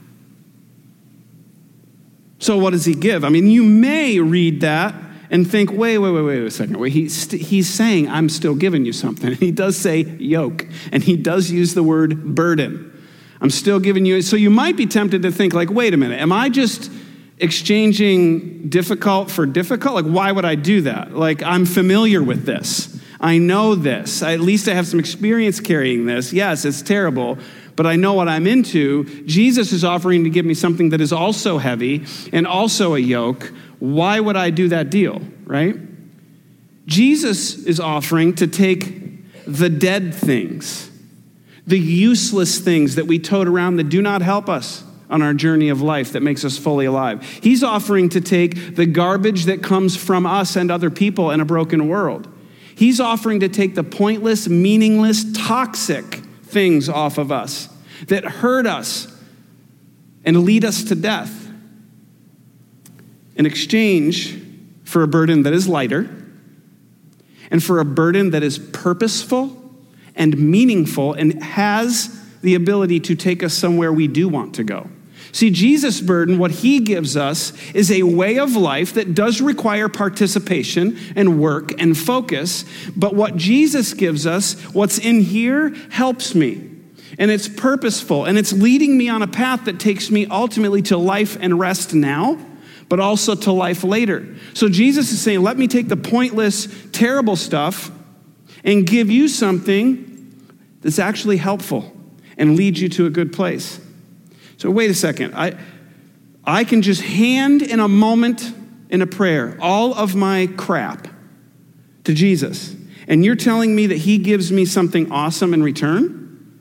So, 2.39 2.59
what 2.59 2.71
does 2.71 2.85
he 2.85 2.95
give? 2.95 3.25
I 3.25 3.29
mean, 3.29 3.49
you 3.49 3.65
may 3.65 4.19
read 4.21 4.61
that 4.61 4.95
and 5.31 5.51
think, 5.51 5.71
wait, 5.73 5.99
wait, 5.99 6.11
wait, 6.11 6.23
wait 6.23 6.43
a 6.43 6.51
second. 6.51 6.77
Wait, 6.79 7.11
st- 7.11 7.43
he's 7.43 7.69
saying, 7.69 8.09
I'm 8.09 8.29
still 8.29 8.55
giving 8.55 8.85
you 8.85 8.93
something. 8.93 9.35
he 9.37 9.51
does 9.51 9.77
say 9.77 10.03
yoke, 10.03 10.67
and 10.91 11.03
he 11.03 11.17
does 11.17 11.51
use 11.51 11.75
the 11.75 11.83
word 11.83 12.35
burden. 12.35 12.89
I'm 13.41 13.51
still 13.51 13.81
giving 13.81 14.07
you. 14.07 14.23
So, 14.23 14.37
you 14.37 14.51
might 14.51 14.77
be 14.77 14.87
tempted 14.87 15.23
to 15.23 15.33
think, 15.33 15.55
like, 15.55 15.71
wait 15.71 15.95
a 15.95 15.97
minute, 15.97 16.21
am 16.21 16.33
I 16.33 16.49
just 16.49 16.91
exchanging 17.39 18.69
difficult 18.69 19.31
for 19.31 19.47
difficult? 19.47 19.95
Like, 19.95 20.05
why 20.05 20.31
would 20.31 20.45
I 20.45 20.55
do 20.55 20.83
that? 20.83 21.15
Like, 21.17 21.43
I'm 21.43 21.67
familiar 21.67 22.23
with 22.23 22.45
this. 22.45 22.92
I 23.23 23.39
know 23.39 23.77
this. 23.77 24.23
At 24.23 24.41
least 24.41 24.69
I 24.69 24.75
have 24.75 24.87
some 24.87 24.99
experience 24.99 25.61
carrying 25.61 26.07
this. 26.07 26.33
Yes, 26.33 26.65
it's 26.65 26.83
terrible, 26.83 27.39
but 27.77 27.87
I 27.87 27.95
know 27.95 28.15
what 28.15 28.29
I'm 28.29 28.49
into. 28.49 29.05
Jesus 29.25 29.73
is 29.73 29.85
offering 29.85 30.25
to 30.25 30.31
give 30.31 30.45
me 30.45 30.55
something 30.55 30.91
that 30.91 31.01
is 31.01 31.13
also 31.13 31.59
heavy 31.59 32.05
and 32.33 32.47
also 32.47 32.97
a 32.97 32.99
yoke. 32.99 33.53
Why 33.79 34.19
would 34.19 34.37
I 34.37 34.51
do 34.51 34.69
that 34.69 34.91
deal, 34.91 35.23
right? 35.45 35.77
Jesus 36.87 37.55
is 37.65 37.79
offering 37.79 38.35
to 38.35 38.49
take 38.49 39.45
the 39.47 39.71
dead 39.71 40.13
things, 40.15 40.91
the 41.65 41.79
useless 41.79 42.59
things 42.59 42.97
that 42.97 43.07
we 43.07 43.21
tote 43.21 43.47
around 43.47 43.77
that 43.77 43.89
do 43.89 44.03
not 44.03 44.23
help 44.23 44.49
us 44.49 44.83
on 45.09 45.23
our 45.23 45.35
journey 45.35 45.69
of 45.69 45.81
life 45.81 46.13
that 46.13 46.23
makes 46.23 46.45
us 46.45 46.59
fully 46.59 46.87
alive. 46.87 47.23
He's 47.43 47.63
offering 47.63 48.09
to 48.11 48.21
take 48.21 48.75
the 48.75 48.87
garbage 48.87 49.45
that 49.45 49.63
comes 49.63 49.97
from 49.97 50.27
us 50.27 50.57
and 50.57 50.71
other 50.73 50.91
people 50.91 51.31
in 51.31 51.41
a 51.41 51.45
broken 51.45 51.87
world. 51.87 52.29
He's 52.75 53.01
offering 53.01 53.41
to 53.41 53.49
take 53.49 53.75
the 53.75 53.85
pointless, 53.85 54.49
meaningless, 54.49 55.25
toxic 55.33 56.05
things 56.45 56.89
off 56.89 57.19
of 57.19 57.31
us 57.31 57.69
that 58.07 58.25
hurt 58.25 58.67
us 58.67 59.09
and 60.25 60.45
lead 60.45 60.65
us 60.65 60.85
to 60.85 60.95
death 60.95 61.49
in 63.37 63.47
exchange 63.47 64.39
for 64.85 65.03
a 65.03 65.09
burden 65.09 65.43
that 65.45 65.53
is 65.53 65.69
lighter 65.69 66.09
and 67.51 67.63
for 67.63 67.81
a 67.81 67.85
burden 67.85 68.31
that 68.31 68.43
is 68.43 68.59
purposeful 68.59 69.59
and 70.15 70.37
meaningful 70.39 71.15
and 71.15 71.43
has 71.43 72.19
the 72.43 72.55
ability 72.55 73.01
to 73.01 73.15
take 73.15 73.43
us 73.43 73.55
somewhere 73.55 73.93
we 73.93 74.07
do 74.07 74.29
want 74.29 74.55
to 74.55 74.65
go. 74.65 74.89
See, 75.33 75.51
Jesus' 75.51 76.03
burden, 76.03 76.39
what 76.39 76.51
he 76.51 76.81
gives 76.81 77.17
us, 77.17 77.55
is 77.73 77.91
a 77.91 78.03
way 78.03 78.39
of 78.39 78.55
life 78.55 78.93
that 78.95 79.15
does 79.15 79.41
require 79.41 79.89
participation 79.89 80.99
and 81.17 81.41
work 81.41 81.81
and 81.81 81.97
focus. 81.97 82.67
But 82.95 83.15
what 83.15 83.37
Jesus 83.37 83.95
gives 83.95 84.27
us, 84.27 84.61
what's 84.75 84.99
in 84.99 85.21
here, 85.21 85.71
helps 85.91 86.35
me. 86.35 86.69
And 87.19 87.31
it's 87.31 87.49
purposeful 87.49 88.27
and 88.27 88.39
it's 88.39 88.53
leading 88.53 88.97
me 88.97 89.09
on 89.09 89.23
a 89.23 89.27
path 89.27 89.65
that 89.65 89.81
takes 89.81 90.11
me 90.11 90.27
ultimately 90.27 90.83
to 90.83 90.99
life 90.99 91.37
and 91.41 91.59
rest 91.59 91.95
now, 91.95 92.39
but 92.91 93.01
also 93.01 93.35
to 93.35 93.53
life 93.53 93.85
later. 93.85 94.35
So 94.53 94.69
Jesus 94.69 95.13
is 95.13 95.21
saying, 95.21 95.43
let 95.43 95.57
me 95.57 95.67
take 95.67 95.89
the 95.89 95.97
pointless, 95.97 96.69
terrible 96.93 97.37
stuff 97.37 97.91
and 98.65 98.87
give 98.87 99.11
you 99.11 99.29
something 99.29 100.09
that's 100.83 100.99
actually 100.99 101.39
helpful 101.39 101.91
and 102.37 102.57
lead 102.57 102.77
you 102.77 102.89
to 102.91 103.07
a 103.07 103.11
good 103.11 103.33
place. 103.33 103.81
So, 104.63 104.71
wait 104.71 104.89
a 104.93 104.95
second. 104.95 105.35
I, 105.35 105.59
I 106.45 106.63
can 106.63 106.83
just 106.83 107.03
hand 107.03 107.63
in 107.63 107.81
a 107.81 107.89
moment 107.89 108.55
in 108.91 109.03
a 109.03 109.09
prayer 109.09 109.59
all 109.61 109.93
of 109.93 110.15
my 110.15 110.49
crap 110.57 111.09
to 112.05 112.15
Jesus. 112.15 112.73
And 113.09 113.25
you're 113.25 113.35
telling 113.35 113.75
me 113.75 113.89
that 113.89 113.97
he 113.97 114.19
gives 114.19 114.53
me 114.53 114.65
something 114.65 115.11
awesome 115.11 115.53
in 115.53 115.65
return? 115.65 116.61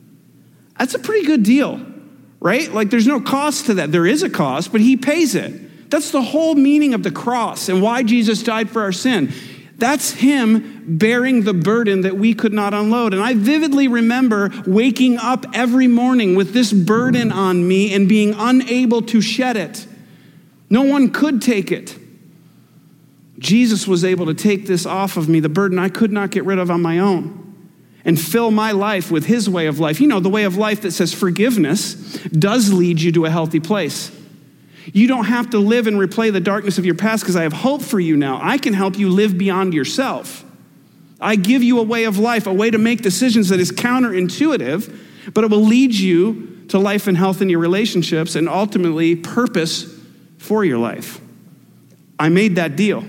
That's 0.76 0.94
a 0.94 0.98
pretty 0.98 1.26
good 1.26 1.44
deal, 1.44 1.80
right? 2.40 2.74
Like 2.74 2.90
there's 2.90 3.06
no 3.06 3.20
cost 3.20 3.66
to 3.66 3.74
that. 3.74 3.92
There 3.92 4.04
is 4.04 4.24
a 4.24 4.30
cost, 4.30 4.72
but 4.72 4.80
he 4.80 4.96
pays 4.96 5.36
it. 5.36 5.88
That's 5.88 6.10
the 6.10 6.22
whole 6.22 6.56
meaning 6.56 6.94
of 6.94 7.04
the 7.04 7.12
cross 7.12 7.68
and 7.68 7.80
why 7.80 8.02
Jesus 8.02 8.42
died 8.42 8.68
for 8.68 8.82
our 8.82 8.90
sin. 8.90 9.32
That's 9.78 10.12
him 10.12 10.84
bearing 10.86 11.42
the 11.42 11.54
burden 11.54 12.02
that 12.02 12.16
we 12.16 12.34
could 12.34 12.52
not 12.52 12.72
unload. 12.74 13.14
And 13.14 13.22
I 13.22 13.34
vividly 13.34 13.88
remember 13.88 14.50
waking 14.66 15.18
up 15.18 15.44
every 15.54 15.88
morning 15.88 16.36
with 16.36 16.52
this 16.52 16.72
burden 16.72 17.32
on 17.32 17.66
me 17.66 17.92
and 17.92 18.08
being 18.08 18.34
unable 18.36 19.02
to 19.02 19.20
shed 19.20 19.56
it. 19.56 19.86
No 20.70 20.82
one 20.82 21.10
could 21.10 21.42
take 21.42 21.72
it. 21.72 21.98
Jesus 23.38 23.88
was 23.88 24.04
able 24.04 24.26
to 24.26 24.34
take 24.34 24.66
this 24.66 24.86
off 24.86 25.16
of 25.16 25.28
me, 25.28 25.40
the 25.40 25.48
burden 25.48 25.78
I 25.78 25.88
could 25.88 26.12
not 26.12 26.30
get 26.30 26.44
rid 26.44 26.58
of 26.58 26.70
on 26.70 26.80
my 26.80 27.00
own, 27.00 27.56
and 28.04 28.18
fill 28.18 28.52
my 28.52 28.70
life 28.70 29.10
with 29.10 29.26
his 29.26 29.50
way 29.50 29.66
of 29.66 29.80
life. 29.80 30.00
You 30.00 30.06
know, 30.06 30.20
the 30.20 30.28
way 30.28 30.44
of 30.44 30.56
life 30.56 30.82
that 30.82 30.92
says 30.92 31.12
forgiveness 31.12 31.94
does 32.28 32.72
lead 32.72 33.00
you 33.00 33.10
to 33.12 33.24
a 33.24 33.30
healthy 33.30 33.58
place. 33.58 34.12
You 34.86 35.06
don't 35.06 35.26
have 35.26 35.50
to 35.50 35.58
live 35.58 35.86
and 35.86 35.96
replay 35.96 36.32
the 36.32 36.40
darkness 36.40 36.78
of 36.78 36.84
your 36.84 36.94
past 36.94 37.22
because 37.22 37.36
I 37.36 37.42
have 37.42 37.52
hope 37.52 37.82
for 37.82 38.00
you 38.00 38.16
now. 38.16 38.40
I 38.42 38.58
can 38.58 38.74
help 38.74 38.98
you 38.98 39.10
live 39.10 39.38
beyond 39.38 39.74
yourself. 39.74 40.44
I 41.20 41.36
give 41.36 41.62
you 41.62 41.78
a 41.78 41.84
way 41.84 42.04
of 42.04 42.18
life, 42.18 42.46
a 42.46 42.52
way 42.52 42.70
to 42.70 42.78
make 42.78 43.02
decisions 43.02 43.48
that 43.50 43.60
is 43.60 43.70
counterintuitive, 43.70 45.32
but 45.32 45.44
it 45.44 45.50
will 45.50 45.64
lead 45.64 45.94
you 45.94 46.64
to 46.68 46.78
life 46.78 47.06
and 47.06 47.16
health 47.16 47.40
in 47.40 47.48
your 47.48 47.60
relationships 47.60 48.34
and 48.34 48.48
ultimately 48.48 49.14
purpose 49.14 49.94
for 50.38 50.64
your 50.64 50.78
life. 50.78 51.20
I 52.18 52.28
made 52.28 52.56
that 52.56 52.74
deal 52.74 53.04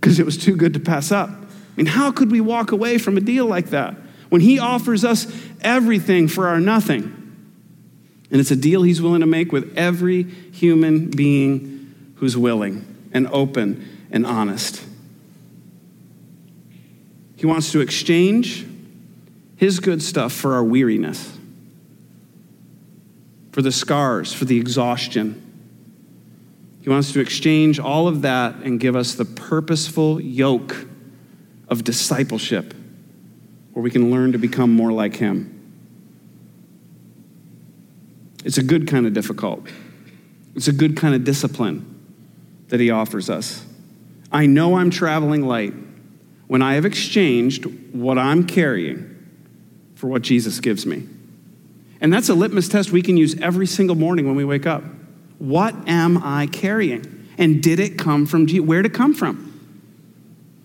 because 0.00 0.18
it 0.18 0.26
was 0.26 0.36
too 0.36 0.56
good 0.56 0.74
to 0.74 0.80
pass 0.80 1.10
up. 1.10 1.30
I 1.30 1.76
mean, 1.76 1.86
how 1.86 2.12
could 2.12 2.30
we 2.30 2.40
walk 2.40 2.72
away 2.72 2.98
from 2.98 3.16
a 3.16 3.20
deal 3.20 3.46
like 3.46 3.70
that 3.70 3.96
when 4.28 4.42
He 4.42 4.58
offers 4.58 5.04
us 5.04 5.26
everything 5.62 6.28
for 6.28 6.48
our 6.48 6.60
nothing? 6.60 7.23
And 8.30 8.40
it's 8.40 8.50
a 8.50 8.56
deal 8.56 8.82
He's 8.82 9.00
willing 9.00 9.20
to 9.20 9.26
make 9.26 9.52
with 9.52 9.76
every 9.76 10.22
human 10.22 11.10
being 11.10 12.14
who's 12.16 12.36
willing 12.36 13.08
and 13.12 13.26
open 13.28 14.06
and 14.10 14.26
honest. 14.26 14.84
He 17.36 17.46
wants 17.46 17.72
to 17.72 17.80
exchange 17.80 18.66
His 19.56 19.80
good 19.80 20.02
stuff 20.02 20.32
for 20.32 20.54
our 20.54 20.64
weariness, 20.64 21.36
for 23.52 23.62
the 23.62 23.72
scars, 23.72 24.32
for 24.32 24.44
the 24.44 24.58
exhaustion 24.58 25.44
he 26.84 26.90
wants 26.90 27.14
to 27.14 27.20
exchange 27.20 27.78
all 27.78 28.08
of 28.08 28.20
that 28.22 28.56
and 28.56 28.78
give 28.78 28.94
us 28.94 29.14
the 29.14 29.24
purposeful 29.24 30.20
yoke 30.20 30.86
of 31.66 31.82
discipleship 31.82 32.74
where 33.72 33.82
we 33.82 33.90
can 33.90 34.10
learn 34.10 34.32
to 34.32 34.38
become 34.38 34.70
more 34.70 34.92
like 34.92 35.16
Him. 35.16 35.53
It's 38.44 38.58
a 38.58 38.62
good 38.62 38.86
kind 38.86 39.06
of 39.06 39.12
difficult, 39.12 39.66
it's 40.54 40.68
a 40.68 40.72
good 40.72 40.96
kind 40.96 41.14
of 41.14 41.24
discipline 41.24 41.90
that 42.68 42.78
He 42.78 42.90
offers 42.90 43.28
us. 43.28 43.64
I 44.30 44.46
know 44.46 44.76
I'm 44.76 44.90
traveling 44.90 45.46
light 45.46 45.74
when 46.46 46.62
I 46.62 46.74
have 46.74 46.84
exchanged 46.84 47.64
what 47.94 48.18
I'm 48.18 48.46
carrying 48.46 49.10
for 49.94 50.08
what 50.08 50.22
Jesus 50.22 50.60
gives 50.60 50.84
me. 50.84 51.06
And 52.00 52.12
that's 52.12 52.28
a 52.28 52.34
litmus 52.34 52.68
test 52.68 52.92
we 52.92 53.00
can 53.00 53.16
use 53.16 53.40
every 53.40 53.66
single 53.66 53.96
morning 53.96 54.26
when 54.26 54.36
we 54.36 54.44
wake 54.44 54.66
up. 54.66 54.84
What 55.38 55.74
am 55.88 56.18
I 56.18 56.46
carrying? 56.48 57.28
And 57.38 57.62
did 57.62 57.80
it 57.80 57.98
come 57.98 58.26
from 58.26 58.46
Jesus? 58.46 58.66
Where 58.66 58.82
did 58.82 58.92
it 58.92 58.94
come 58.94 59.14
from? 59.14 59.43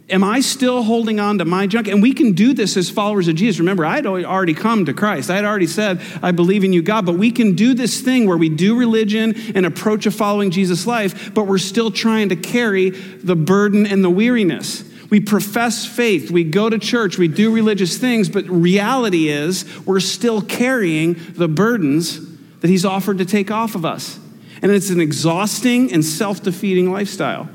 Am 0.09 0.23
I 0.23 0.39
still 0.39 0.81
holding 0.81 1.19
on 1.19 1.37
to 1.37 1.45
my 1.45 1.67
junk? 1.67 1.87
And 1.87 2.01
we 2.01 2.13
can 2.13 2.31
do 2.31 2.53
this 2.53 2.75
as 2.77 2.89
followers 2.89 3.27
of 3.27 3.35
Jesus. 3.35 3.59
Remember, 3.59 3.85
I 3.85 3.97
had 3.97 4.07
already 4.07 4.55
come 4.55 4.85
to 4.85 4.93
Christ. 4.93 5.29
I 5.29 5.35
had 5.35 5.45
already 5.45 5.67
said, 5.67 6.01
I 6.23 6.31
believe 6.31 6.63
in 6.63 6.73
you, 6.73 6.81
God. 6.81 7.05
But 7.05 7.15
we 7.15 7.29
can 7.29 7.55
do 7.55 7.75
this 7.75 8.01
thing 8.01 8.25
where 8.25 8.37
we 8.37 8.49
do 8.49 8.77
religion 8.77 9.35
and 9.53 9.67
approach 9.67 10.07
a 10.07 10.11
following 10.11 10.49
Jesus 10.49 10.87
life, 10.87 11.31
but 11.35 11.45
we're 11.45 11.59
still 11.59 11.91
trying 11.91 12.29
to 12.29 12.35
carry 12.35 12.89
the 12.89 13.35
burden 13.35 13.85
and 13.85 14.03
the 14.03 14.09
weariness. 14.09 14.83
We 15.11 15.19
profess 15.19 15.85
faith, 15.85 16.29
we 16.29 16.43
go 16.43 16.69
to 16.69 16.77
church, 16.77 17.17
we 17.17 17.27
do 17.27 17.51
religious 17.51 17.97
things, 17.97 18.29
but 18.29 18.45
reality 18.47 19.29
is 19.29 19.65
we're 19.85 20.01
still 20.01 20.39
carrying 20.39 21.15
the 21.33 21.47
burdens 21.47 22.19
that 22.59 22.67
He's 22.67 22.85
offered 22.85 23.17
to 23.17 23.25
take 23.25 23.49
off 23.49 23.73
of 23.73 23.85
us. 23.85 24.19
And 24.61 24.71
it's 24.71 24.89
an 24.89 24.99
exhausting 24.99 25.91
and 25.91 26.03
self 26.05 26.43
defeating 26.43 26.91
lifestyle. 26.91 27.49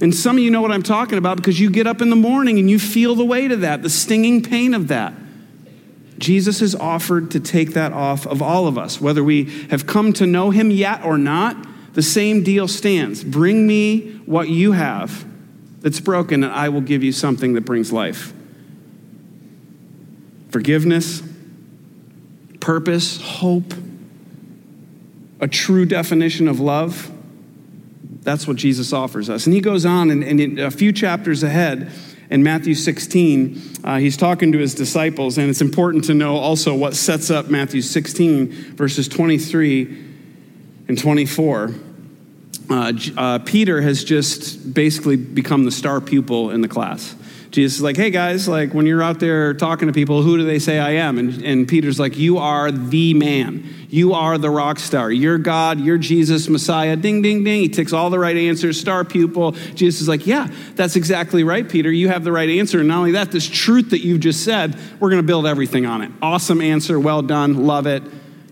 And 0.00 0.14
some 0.14 0.36
of 0.36 0.42
you 0.42 0.50
know 0.50 0.60
what 0.60 0.70
I'm 0.70 0.82
talking 0.82 1.18
about 1.18 1.36
because 1.38 1.58
you 1.58 1.70
get 1.70 1.86
up 1.86 2.00
in 2.00 2.10
the 2.10 2.16
morning 2.16 2.58
and 2.58 2.70
you 2.70 2.78
feel 2.78 3.14
the 3.14 3.24
weight 3.24 3.50
of 3.50 3.62
that, 3.62 3.82
the 3.82 3.90
stinging 3.90 4.42
pain 4.42 4.74
of 4.74 4.88
that. 4.88 5.12
Jesus 6.18 6.60
has 6.60 6.74
offered 6.74 7.30
to 7.32 7.40
take 7.40 7.74
that 7.74 7.92
off 7.92 8.26
of 8.26 8.42
all 8.42 8.66
of 8.66 8.76
us. 8.78 9.00
Whether 9.00 9.22
we 9.22 9.44
have 9.68 9.86
come 9.86 10.12
to 10.14 10.26
know 10.26 10.50
him 10.50 10.70
yet 10.70 11.04
or 11.04 11.18
not, 11.18 11.56
the 11.94 12.02
same 12.02 12.42
deal 12.42 12.68
stands. 12.68 13.24
Bring 13.24 13.66
me 13.66 14.12
what 14.26 14.48
you 14.48 14.72
have 14.72 15.24
that's 15.80 16.00
broken, 16.00 16.44
and 16.44 16.52
I 16.52 16.68
will 16.68 16.80
give 16.80 17.02
you 17.02 17.12
something 17.12 17.54
that 17.54 17.62
brings 17.62 17.92
life. 17.92 18.32
Forgiveness, 20.50 21.22
purpose, 22.60 23.20
hope 23.20 23.74
a 25.40 25.48
true 25.48 25.86
definition 25.86 26.48
of 26.48 26.60
love, 26.60 27.10
that's 28.28 28.46
what 28.46 28.58
Jesus 28.58 28.92
offers 28.92 29.30
us. 29.30 29.46
And 29.46 29.54
he 29.54 29.60
goes 29.62 29.86
on, 29.86 30.10
and, 30.10 30.22
and 30.22 30.60
a 30.60 30.70
few 30.70 30.92
chapters 30.92 31.42
ahead, 31.42 31.90
in 32.28 32.42
Matthew 32.42 32.74
16, 32.74 33.62
uh, 33.84 33.96
he's 33.96 34.18
talking 34.18 34.52
to 34.52 34.58
his 34.58 34.74
disciples, 34.74 35.38
and 35.38 35.48
it's 35.48 35.62
important 35.62 36.04
to 36.04 36.14
know 36.14 36.36
also 36.36 36.74
what 36.74 36.94
sets 36.94 37.30
up 37.30 37.48
Matthew 37.48 37.80
16, 37.80 38.74
verses 38.76 39.08
23 39.08 39.84
and 40.88 40.98
24. 40.98 41.74
Uh, 42.68 42.92
uh, 43.16 43.38
Peter 43.38 43.80
has 43.80 44.04
just 44.04 44.74
basically 44.74 45.16
become 45.16 45.64
the 45.64 45.70
star 45.70 45.98
pupil 45.98 46.50
in 46.50 46.60
the 46.60 46.68
class. 46.68 47.14
Jesus 47.58 47.78
is 47.78 47.82
like, 47.82 47.96
hey 47.96 48.10
guys, 48.10 48.46
like 48.46 48.72
when 48.72 48.86
you're 48.86 49.02
out 49.02 49.18
there 49.18 49.52
talking 49.52 49.88
to 49.88 49.92
people, 49.92 50.22
who 50.22 50.36
do 50.36 50.44
they 50.44 50.60
say 50.60 50.78
I 50.78 50.90
am? 50.90 51.18
And, 51.18 51.42
and 51.42 51.66
Peter's 51.66 51.98
like, 51.98 52.16
you 52.16 52.38
are 52.38 52.70
the 52.70 53.14
man. 53.14 53.68
You 53.88 54.14
are 54.14 54.38
the 54.38 54.48
rock 54.48 54.78
star. 54.78 55.10
You're 55.10 55.38
God. 55.38 55.80
You're 55.80 55.98
Jesus, 55.98 56.48
Messiah. 56.48 56.94
Ding, 56.94 57.20
ding, 57.20 57.42
ding. 57.42 57.62
He 57.62 57.68
takes 57.68 57.92
all 57.92 58.10
the 58.10 58.18
right 58.20 58.36
answers, 58.36 58.78
star 58.78 59.04
pupil. 59.04 59.56
Jesus 59.74 60.02
is 60.02 60.06
like, 60.06 60.24
yeah, 60.24 60.46
that's 60.76 60.94
exactly 60.94 61.42
right, 61.42 61.68
Peter. 61.68 61.90
You 61.90 62.06
have 62.10 62.22
the 62.22 62.30
right 62.30 62.48
answer. 62.48 62.78
And 62.78 62.86
not 62.86 62.98
only 62.98 63.10
that, 63.12 63.32
this 63.32 63.48
truth 63.48 63.90
that 63.90 64.04
you've 64.04 64.20
just 64.20 64.44
said, 64.44 64.78
we're 65.00 65.10
going 65.10 65.22
to 65.22 65.26
build 65.26 65.44
everything 65.44 65.84
on 65.84 66.00
it. 66.02 66.12
Awesome 66.22 66.60
answer. 66.60 67.00
Well 67.00 67.22
done. 67.22 67.66
Love 67.66 67.88
it. 67.88 68.04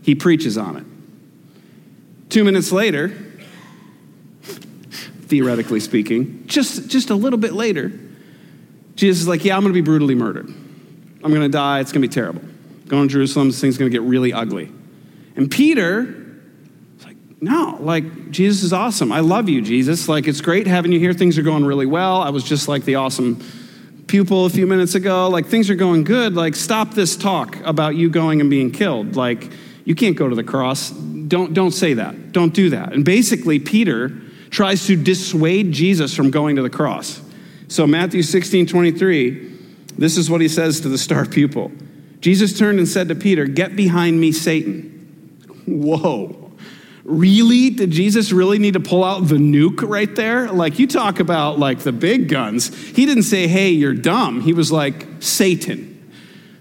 He 0.02 0.16
preaches 0.16 0.58
on 0.58 0.78
it. 0.78 0.84
Two 2.28 2.42
minutes 2.42 2.72
later, 2.72 3.10
theoretically 4.42 5.78
speaking, 5.78 6.42
just, 6.48 6.90
just 6.90 7.10
a 7.10 7.14
little 7.14 7.38
bit 7.38 7.52
later, 7.52 7.92
Jesus 8.96 9.22
is 9.22 9.28
like, 9.28 9.44
Yeah, 9.44 9.56
I'm 9.56 9.62
going 9.62 9.72
to 9.72 9.80
be 9.80 9.84
brutally 9.84 10.14
murdered. 10.14 10.48
I'm 10.48 11.30
going 11.30 11.42
to 11.42 11.48
die. 11.48 11.80
It's 11.80 11.92
going 11.92 12.02
to 12.02 12.08
be 12.08 12.12
terrible. 12.12 12.42
Going 12.88 13.08
to 13.08 13.12
Jerusalem, 13.12 13.48
this 13.48 13.60
thing's 13.60 13.78
going 13.78 13.90
to 13.90 13.96
get 13.96 14.06
really 14.06 14.32
ugly. 14.32 14.72
And 15.36 15.50
Peter 15.50 16.02
is 16.98 17.04
like, 17.04 17.16
No, 17.40 17.76
like, 17.80 18.30
Jesus 18.30 18.62
is 18.62 18.72
awesome. 18.72 19.12
I 19.12 19.20
love 19.20 19.48
you, 19.48 19.60
Jesus. 19.62 20.08
Like, 20.08 20.26
it's 20.26 20.40
great 20.40 20.66
having 20.66 20.92
you 20.92 20.98
here. 20.98 21.12
Things 21.12 21.38
are 21.38 21.42
going 21.42 21.64
really 21.64 21.86
well. 21.86 22.22
I 22.22 22.30
was 22.30 22.42
just 22.42 22.68
like 22.68 22.84
the 22.84 22.96
awesome 22.96 23.42
pupil 24.06 24.46
a 24.46 24.50
few 24.50 24.66
minutes 24.66 24.94
ago. 24.94 25.28
Like, 25.28 25.46
things 25.46 25.68
are 25.68 25.74
going 25.74 26.04
good. 26.04 26.34
Like, 26.34 26.54
stop 26.54 26.94
this 26.94 27.16
talk 27.16 27.56
about 27.64 27.96
you 27.96 28.08
going 28.08 28.40
and 28.40 28.48
being 28.48 28.70
killed. 28.70 29.16
Like, 29.16 29.50
you 29.84 29.94
can't 29.94 30.16
go 30.16 30.28
to 30.28 30.34
the 30.34 30.44
cross. 30.44 30.90
Don't, 30.90 31.54
don't 31.54 31.72
say 31.72 31.94
that. 31.94 32.32
Don't 32.32 32.54
do 32.54 32.70
that. 32.70 32.92
And 32.92 33.04
basically, 33.04 33.58
Peter 33.58 34.12
tries 34.50 34.86
to 34.86 34.96
dissuade 34.96 35.72
Jesus 35.72 36.14
from 36.14 36.30
going 36.30 36.56
to 36.56 36.62
the 36.62 36.70
cross. 36.70 37.20
So, 37.68 37.86
Matthew 37.86 38.22
16 38.22 38.66
23, 38.66 39.52
this 39.98 40.16
is 40.16 40.30
what 40.30 40.40
he 40.40 40.48
says 40.48 40.80
to 40.80 40.88
the 40.88 40.98
star 40.98 41.26
pupil. 41.26 41.72
Jesus 42.20 42.58
turned 42.58 42.78
and 42.78 42.88
said 42.88 43.08
to 43.08 43.14
Peter, 43.14 43.46
Get 43.46 43.76
behind 43.76 44.20
me, 44.20 44.32
Satan. 44.32 44.92
Whoa. 45.66 46.52
Really? 47.04 47.70
Did 47.70 47.92
Jesus 47.92 48.32
really 48.32 48.58
need 48.58 48.74
to 48.74 48.80
pull 48.80 49.04
out 49.04 49.28
the 49.28 49.36
nuke 49.36 49.88
right 49.88 50.12
there? 50.14 50.50
Like, 50.50 50.78
you 50.78 50.86
talk 50.86 51.20
about 51.20 51.58
like 51.58 51.80
the 51.80 51.92
big 51.92 52.28
guns. 52.28 52.74
He 52.90 53.06
didn't 53.06 53.24
say, 53.24 53.46
Hey, 53.46 53.70
you're 53.70 53.94
dumb. 53.94 54.40
He 54.40 54.52
was 54.52 54.72
like, 54.72 55.06
Satan. 55.20 55.92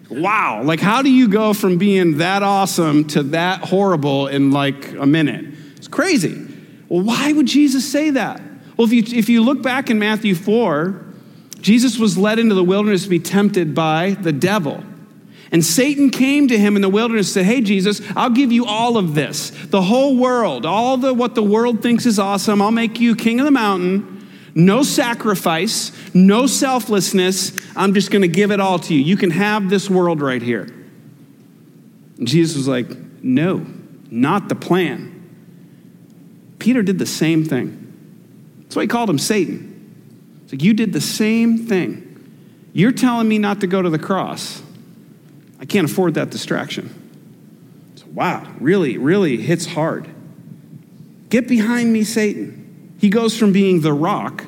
Wow. 0.10 0.62
Like, 0.64 0.80
how 0.80 1.02
do 1.02 1.12
you 1.12 1.28
go 1.28 1.54
from 1.54 1.78
being 1.78 2.18
that 2.18 2.44
awesome 2.44 3.06
to 3.10 3.24
that 3.24 3.62
horrible 3.62 4.28
in 4.28 4.52
like 4.52 4.94
a 4.94 5.06
minute? 5.06 5.46
It's 5.78 5.88
crazy. 5.88 6.48
Well, 6.90 7.02
why 7.02 7.32
would 7.34 7.48
Jesus 7.48 7.90
say 7.92 8.12
that? 8.12 8.42
Well, 8.78 8.88
if 8.88 8.94
you, 8.94 9.18
if 9.18 9.30
you 9.30 9.44
look 9.44 9.62
back 9.62 9.90
in 9.90 10.00
Matthew 10.00 10.36
4, 10.36 11.04
Jesus 11.62 11.98
was 11.98 12.18
led 12.18 12.40
into 12.40 12.56
the 12.56 12.64
wilderness 12.64 13.04
to 13.04 13.10
be 13.10 13.20
tempted 13.20 13.74
by 13.74 14.12
the 14.12 14.32
devil. 14.32 14.84
And 15.52 15.64
Satan 15.64 16.10
came 16.10 16.48
to 16.50 16.58
him 16.58 16.76
in 16.76 16.82
the 16.82 16.90
wilderness 16.90 17.28
and 17.28 17.46
said, 17.46 17.46
Hey, 17.46 17.62
Jesus, 17.62 18.02
I'll 18.16 18.30
give 18.30 18.52
you 18.52 18.66
all 18.66 18.98
of 18.98 19.16
this, 19.16 19.52
the 19.68 19.82
whole 19.82 20.18
world, 20.18 20.66
all 20.66 20.98
the 20.98 21.14
what 21.14 21.36
the 21.36 21.44
world 21.44 21.82
thinks 21.82 22.06
is 22.06 22.20
awesome. 22.20 22.62
I'll 22.62 22.72
make 22.72 23.00
you 23.00 23.16
king 23.16 23.40
of 23.40 23.46
the 23.46 23.52
mountain. 23.52 24.12
No 24.54 24.84
sacrifice, 24.84 25.92
no 26.14 26.48
selflessness. 26.48 27.58
I'm 27.76 27.94
just 27.94 28.10
going 28.10 28.22
to 28.22 28.28
give 28.28 28.52
it 28.52 28.60
all 28.60 28.80
to 28.80 28.94
you. 28.94 29.02
You 29.02 29.18
can 29.18 29.32
have 29.32 29.70
this 29.70 29.90
world 29.90 30.22
right 30.22 30.42
here. 30.42 30.68
And 32.18 32.28
Jesus 32.28 32.56
was 32.56 32.68
like, 32.68 32.90
No, 33.24 33.66
not 34.10 34.50
the 34.50 34.56
plan. 34.56 35.12
Peter 36.60 36.82
did 36.82 37.00
the 37.00 37.06
same 37.06 37.46
thing. 37.46 37.85
That's 38.66 38.76
why 38.76 38.84
he 38.84 38.88
called 38.88 39.10
him 39.10 39.20
Satan. 39.20 39.72
It's 40.44 40.54
like, 40.54 40.64
You 40.64 40.74
did 40.74 40.94
the 40.94 41.02
same 41.02 41.66
thing. 41.66 42.02
You're 42.74 42.92
telling 42.92 43.28
me 43.28 43.40
not 43.40 43.62
to 43.62 43.68
go 43.68 43.82
to 43.82 43.90
the 43.90 44.00
cross. 44.00 44.62
I 45.60 45.66
can't 45.66 45.90
afford 45.90 46.16
that 46.16 46.30
distraction. 46.30 46.94
So, 47.96 48.06
wow, 48.14 48.46
really, 48.60 48.98
really 48.98 49.38
hits 49.38 49.66
hard. 49.66 50.10
Get 51.30 51.48
behind 51.48 51.94
me, 51.94 52.04
Satan. 52.04 52.96
He 53.00 53.10
goes 53.10 53.38
from 53.38 53.54
being 53.54 53.82
the 53.82 53.94
rock, 53.94 54.44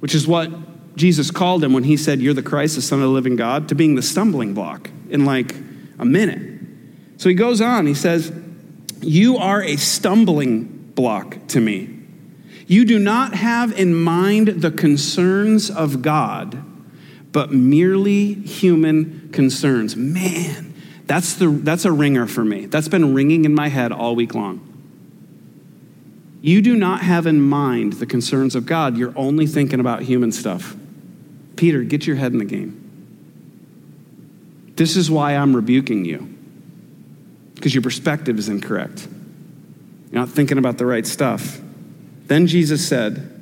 which 0.00 0.14
is 0.14 0.26
what 0.26 0.50
Jesus 0.96 1.30
called 1.30 1.62
him 1.62 1.72
when 1.72 1.84
he 1.84 1.96
said, 1.96 2.20
You're 2.20 2.34
the 2.34 2.42
Christ, 2.42 2.76
the 2.76 2.82
Son 2.82 2.98
of 2.98 3.04
the 3.04 3.10
living 3.10 3.36
God, 3.36 3.68
to 3.68 3.74
being 3.74 3.94
the 3.94 4.02
stumbling 4.02 4.54
block 4.54 4.90
in 5.08 5.24
like 5.24 5.54
a 5.98 6.04
minute. 6.04 6.60
So 7.18 7.28
he 7.28 7.34
goes 7.34 7.60
on, 7.60 7.86
he 7.86 7.94
says, 7.94 8.32
You 9.00 9.36
are 9.36 9.62
a 9.62 9.76
stumbling 9.76 10.64
block 10.94 11.38
to 11.48 11.60
me. 11.60 11.95
You 12.66 12.84
do 12.84 12.98
not 12.98 13.34
have 13.34 13.78
in 13.78 13.94
mind 13.94 14.48
the 14.48 14.70
concerns 14.70 15.70
of 15.70 16.02
God, 16.02 16.62
but 17.30 17.52
merely 17.52 18.34
human 18.34 19.28
concerns. 19.32 19.94
Man, 19.94 20.74
that's, 21.06 21.34
the, 21.34 21.48
that's 21.48 21.84
a 21.84 21.92
ringer 21.92 22.26
for 22.26 22.44
me. 22.44 22.66
That's 22.66 22.88
been 22.88 23.14
ringing 23.14 23.44
in 23.44 23.54
my 23.54 23.68
head 23.68 23.92
all 23.92 24.16
week 24.16 24.34
long. 24.34 24.62
You 26.42 26.60
do 26.60 26.76
not 26.76 27.02
have 27.02 27.26
in 27.26 27.40
mind 27.40 27.94
the 27.94 28.06
concerns 28.06 28.54
of 28.54 28.66
God. 28.66 28.96
You're 28.96 29.16
only 29.16 29.46
thinking 29.46 29.80
about 29.80 30.02
human 30.02 30.32
stuff. 30.32 30.76
Peter, 31.56 31.82
get 31.82 32.06
your 32.06 32.16
head 32.16 32.32
in 32.32 32.38
the 32.38 32.44
game. 32.44 32.82
This 34.76 34.96
is 34.96 35.10
why 35.10 35.36
I'm 35.36 35.56
rebuking 35.56 36.04
you, 36.04 36.28
because 37.54 37.74
your 37.74 37.82
perspective 37.82 38.38
is 38.38 38.48
incorrect. 38.48 39.08
You're 40.10 40.20
not 40.20 40.28
thinking 40.28 40.58
about 40.58 40.78
the 40.78 40.86
right 40.86 41.06
stuff. 41.06 41.60
Then 42.26 42.46
Jesus 42.46 42.86
said 42.86 43.32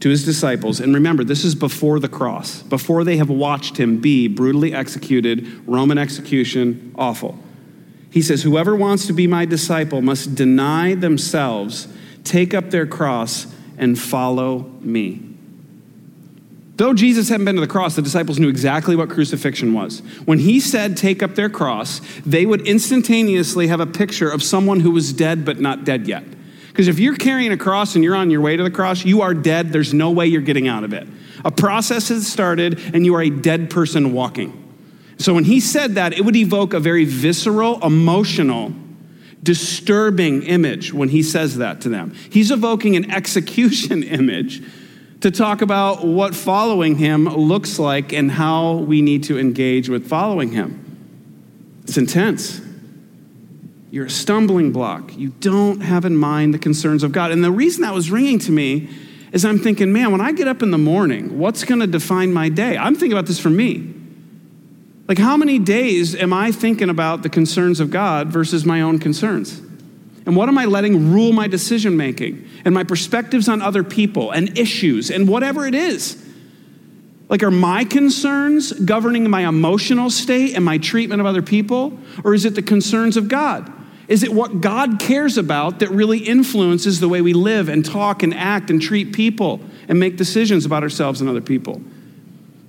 to 0.00 0.08
his 0.08 0.24
disciples, 0.24 0.80
and 0.80 0.92
remember, 0.94 1.24
this 1.24 1.44
is 1.44 1.54
before 1.54 1.98
the 1.98 2.08
cross, 2.08 2.62
before 2.62 3.04
they 3.04 3.16
have 3.16 3.30
watched 3.30 3.78
him 3.78 4.00
be 4.00 4.28
brutally 4.28 4.74
executed, 4.74 5.46
Roman 5.66 5.98
execution, 5.98 6.94
awful. 6.96 7.38
He 8.10 8.22
says, 8.22 8.42
Whoever 8.42 8.76
wants 8.76 9.06
to 9.06 9.12
be 9.12 9.26
my 9.26 9.44
disciple 9.44 10.02
must 10.02 10.34
deny 10.34 10.94
themselves, 10.94 11.88
take 12.22 12.54
up 12.54 12.70
their 12.70 12.86
cross, 12.86 13.46
and 13.76 13.98
follow 13.98 14.70
me. 14.80 15.20
Though 16.76 16.92
Jesus 16.92 17.28
hadn't 17.28 17.44
been 17.44 17.54
to 17.54 17.60
the 17.60 17.66
cross, 17.66 17.94
the 17.94 18.02
disciples 18.02 18.38
knew 18.38 18.48
exactly 18.48 18.96
what 18.96 19.08
crucifixion 19.08 19.74
was. 19.74 20.00
When 20.24 20.40
he 20.40 20.58
said, 20.58 20.96
Take 20.96 21.22
up 21.22 21.34
their 21.34 21.48
cross, 21.48 22.00
they 22.26 22.46
would 22.46 22.66
instantaneously 22.66 23.68
have 23.68 23.80
a 23.80 23.86
picture 23.86 24.28
of 24.28 24.42
someone 24.42 24.80
who 24.80 24.90
was 24.90 25.12
dead 25.12 25.44
but 25.44 25.60
not 25.60 25.84
dead 25.84 26.08
yet. 26.08 26.24
Because 26.74 26.88
if 26.88 26.98
you're 26.98 27.14
carrying 27.14 27.52
a 27.52 27.56
cross 27.56 27.94
and 27.94 28.02
you're 28.02 28.16
on 28.16 28.30
your 28.30 28.40
way 28.40 28.56
to 28.56 28.62
the 28.64 28.70
cross, 28.70 29.04
you 29.04 29.22
are 29.22 29.32
dead. 29.32 29.72
There's 29.72 29.94
no 29.94 30.10
way 30.10 30.26
you're 30.26 30.42
getting 30.42 30.66
out 30.66 30.82
of 30.82 30.92
it. 30.92 31.06
A 31.44 31.52
process 31.52 32.08
has 32.08 32.26
started, 32.26 32.80
and 32.92 33.06
you 33.06 33.14
are 33.14 33.22
a 33.22 33.30
dead 33.30 33.70
person 33.70 34.12
walking. 34.12 34.60
So 35.16 35.32
when 35.34 35.44
he 35.44 35.60
said 35.60 35.94
that, 35.94 36.14
it 36.14 36.24
would 36.24 36.34
evoke 36.34 36.74
a 36.74 36.80
very 36.80 37.04
visceral, 37.04 37.80
emotional, 37.80 38.72
disturbing 39.40 40.42
image 40.42 40.92
when 40.92 41.10
he 41.10 41.22
says 41.22 41.58
that 41.58 41.80
to 41.82 41.88
them. 41.88 42.12
He's 42.28 42.50
evoking 42.50 42.96
an 42.96 43.08
execution 43.12 44.02
image 44.02 44.60
to 45.20 45.30
talk 45.30 45.62
about 45.62 46.04
what 46.04 46.34
following 46.34 46.96
him 46.96 47.28
looks 47.28 47.78
like 47.78 48.12
and 48.12 48.32
how 48.32 48.78
we 48.78 49.00
need 49.00 49.22
to 49.24 49.38
engage 49.38 49.88
with 49.88 50.08
following 50.08 50.50
him. 50.50 50.80
It's 51.84 51.96
intense. 51.96 52.63
You're 53.94 54.06
a 54.06 54.10
stumbling 54.10 54.72
block. 54.72 55.16
You 55.16 55.28
don't 55.38 55.80
have 55.80 56.04
in 56.04 56.16
mind 56.16 56.52
the 56.52 56.58
concerns 56.58 57.04
of 57.04 57.12
God. 57.12 57.30
And 57.30 57.44
the 57.44 57.52
reason 57.52 57.82
that 57.82 57.94
was 57.94 58.10
ringing 58.10 58.40
to 58.40 58.50
me 58.50 58.88
is 59.30 59.44
I'm 59.44 59.60
thinking, 59.60 59.92
man, 59.92 60.10
when 60.10 60.20
I 60.20 60.32
get 60.32 60.48
up 60.48 60.64
in 60.64 60.72
the 60.72 60.78
morning, 60.78 61.38
what's 61.38 61.62
going 61.62 61.78
to 61.78 61.86
define 61.86 62.32
my 62.32 62.48
day? 62.48 62.76
I'm 62.76 62.96
thinking 62.96 63.12
about 63.12 63.26
this 63.26 63.38
for 63.38 63.50
me. 63.50 63.94
Like, 65.06 65.18
how 65.18 65.36
many 65.36 65.60
days 65.60 66.16
am 66.16 66.32
I 66.32 66.50
thinking 66.50 66.90
about 66.90 67.22
the 67.22 67.28
concerns 67.28 67.78
of 67.78 67.92
God 67.92 68.30
versus 68.30 68.64
my 68.64 68.80
own 68.80 68.98
concerns? 68.98 69.60
And 70.26 70.34
what 70.34 70.48
am 70.48 70.58
I 70.58 70.64
letting 70.64 71.12
rule 71.12 71.32
my 71.32 71.46
decision 71.46 71.96
making 71.96 72.48
and 72.64 72.74
my 72.74 72.82
perspectives 72.82 73.48
on 73.48 73.62
other 73.62 73.84
people 73.84 74.32
and 74.32 74.58
issues 74.58 75.08
and 75.08 75.28
whatever 75.28 75.68
it 75.68 75.74
is? 75.76 76.20
Like, 77.28 77.44
are 77.44 77.52
my 77.52 77.84
concerns 77.84 78.72
governing 78.72 79.30
my 79.30 79.46
emotional 79.46 80.10
state 80.10 80.56
and 80.56 80.64
my 80.64 80.78
treatment 80.78 81.20
of 81.20 81.28
other 81.28 81.42
people? 81.42 81.96
Or 82.24 82.34
is 82.34 82.44
it 82.44 82.56
the 82.56 82.62
concerns 82.62 83.16
of 83.16 83.28
God? 83.28 83.72
Is 84.06 84.22
it 84.22 84.32
what 84.32 84.60
God 84.60 84.98
cares 84.98 85.38
about 85.38 85.78
that 85.78 85.90
really 85.90 86.18
influences 86.18 87.00
the 87.00 87.08
way 87.08 87.22
we 87.22 87.32
live 87.32 87.68
and 87.68 87.84
talk 87.84 88.22
and 88.22 88.34
act 88.34 88.70
and 88.70 88.80
treat 88.80 89.14
people 89.14 89.60
and 89.88 89.98
make 89.98 90.16
decisions 90.16 90.66
about 90.66 90.82
ourselves 90.82 91.20
and 91.20 91.30
other 91.30 91.40
people? 91.40 91.80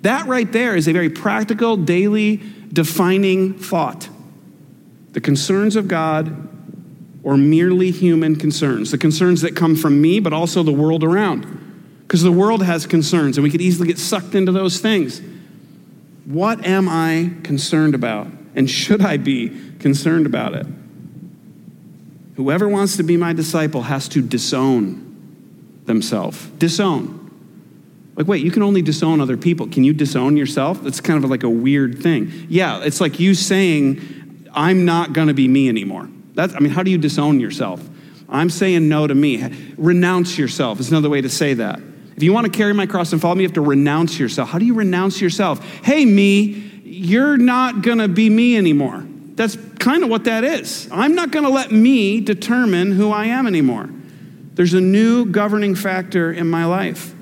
That 0.02 0.28
right 0.28 0.50
there 0.52 0.76
is 0.76 0.88
a 0.88 0.94
very 0.94 1.10
practical, 1.10 1.76
daily, 1.76 2.42
defining 2.72 3.54
thought. 3.56 4.08
The 5.12 5.22
concerns 5.22 5.76
of 5.76 5.88
God 5.88 6.50
or 7.24 7.38
merely 7.38 7.90
human 7.90 8.36
concerns, 8.36 8.92
the 8.92 8.98
concerns 8.98 9.42
that 9.42 9.56
come 9.56 9.76
from 9.76 10.00
me, 10.00 10.20
but 10.20 10.32
also 10.32 10.62
the 10.62 10.72
world 10.72 11.04
around. 11.04 12.04
Because 12.04 12.22
the 12.22 12.32
world 12.32 12.62
has 12.64 12.86
concerns, 12.86 13.36
and 13.38 13.44
we 13.44 13.50
could 13.50 13.62
easily 13.62 13.88
get 13.88 13.98
sucked 13.98 14.36
into 14.36 14.52
those 14.52 14.80
things. 14.80 15.22
What 16.26 16.64
am 16.66 16.88
I 16.88 17.32
concerned 17.42 17.96
about? 17.96 18.28
And 18.54 18.70
should 18.70 19.02
I 19.02 19.18
be 19.18 19.50
concerned 19.80 20.28
about 20.28 20.54
it? 20.54 20.68
Whoever 22.36 22.68
wants 22.68 22.98
to 22.98 23.04
be 23.04 23.18
my 23.18 23.34
disciple 23.34 23.84
has 23.84 24.08
to 24.10 24.22
disown 24.22 25.82
themselves. 25.86 26.46
Disown. 26.58 27.22
Like, 28.16 28.28
wait, 28.28 28.44
you 28.44 28.52
can 28.52 28.64
only 28.64 28.82
disown 28.82 29.20
other 29.20 29.38
people. 29.38 29.68
Can 29.68 29.84
you 29.84 29.94
disown 29.94 30.38
yourself? 30.38 30.82
That's 30.82 31.02
kind 31.02 31.24
of 31.24 31.30
like 31.30 31.44
a 31.44 31.50
weird 31.50 32.02
thing. 32.02 32.48
Yeah, 32.50 32.82
it's 32.84 33.02
like 33.02 33.20
you 33.20 33.34
saying, 33.34 34.48
I'm 34.54 34.86
not 34.86 35.14
going 35.14 35.28
to 35.28 35.34
be 35.34 35.48
me 35.48 35.68
anymore. 35.68 36.10
That's, 36.34 36.54
I 36.54 36.60
mean, 36.60 36.72
how 36.72 36.84
do 36.84 36.92
you 36.92 36.98
disown 36.98 37.40
yourself? 37.40 37.88
I'm 38.28 38.50
saying 38.50 38.88
no 38.88 39.06
to 39.06 39.16
me. 39.16 39.44
Renounce 39.78 40.38
yourself 40.38 40.80
is 40.80 40.90
another 40.90 41.10
way 41.10 41.22
to 41.22 41.30
say 41.30 41.56
that. 41.56 41.80
If 42.16 42.24
you 42.24 42.32
want 42.32 42.46
to 42.46 42.52
carry 42.52 42.74
my 42.74 42.86
cross 42.86 43.12
and 43.12 43.22
follow 43.22 43.36
me, 43.36 43.42
you 43.42 43.48
have 43.48 43.56
to 43.56 43.62
renounce 43.62 44.18
yourself. 44.18 44.50
How 44.50 44.60
do 44.60 44.66
you 44.66 44.74
renounce 44.74 45.20
yourself? 45.20 45.66
Hey, 45.84 46.06
me, 46.06 46.82
you're 46.86 47.38
not 47.38 47.82
going 47.82 47.98
to 47.98 48.08
be 48.08 48.30
me 48.30 48.56
anymore. 48.56 49.06
That's 49.36 49.58
kind 49.80 50.04
of 50.04 50.10
what 50.10 50.26
that 50.26 50.44
is. 50.44 50.88
I'm 50.92 51.16
not 51.16 51.32
going 51.32 51.46
to 51.46 51.52
let 51.52 51.72
me 51.72 52.22
determine 52.22 52.92
who 52.92 53.12
I 53.12 53.26
am 53.26 53.48
anymore. 53.48 53.90
There's 54.54 54.74
a 54.74 54.82
new 54.82 55.26
governing 55.26 55.76
factor 55.76 56.32
in 56.32 56.50
my 56.50 56.66
life. 56.66 57.14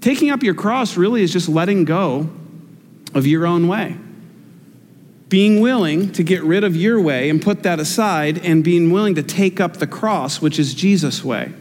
Taking 0.00 0.30
up 0.30 0.42
your 0.42 0.54
cross 0.54 0.96
really 0.96 1.22
is 1.22 1.32
just 1.32 1.48
letting 1.48 1.84
go 1.84 2.30
of 3.14 3.26
your 3.26 3.46
own 3.46 3.68
way 3.68 3.98
being 5.34 5.60
willing 5.60 6.12
to 6.12 6.22
get 6.22 6.44
rid 6.44 6.62
of 6.62 6.76
your 6.76 7.00
way 7.00 7.28
and 7.28 7.42
put 7.42 7.64
that 7.64 7.80
aside 7.80 8.38
and 8.44 8.62
being 8.62 8.92
willing 8.92 9.16
to 9.16 9.22
take 9.22 9.58
up 9.58 9.78
the 9.78 9.86
cross, 9.86 10.40
which 10.40 10.60
is 10.60 10.74
Jesus' 10.74 11.24
way. 11.24 11.52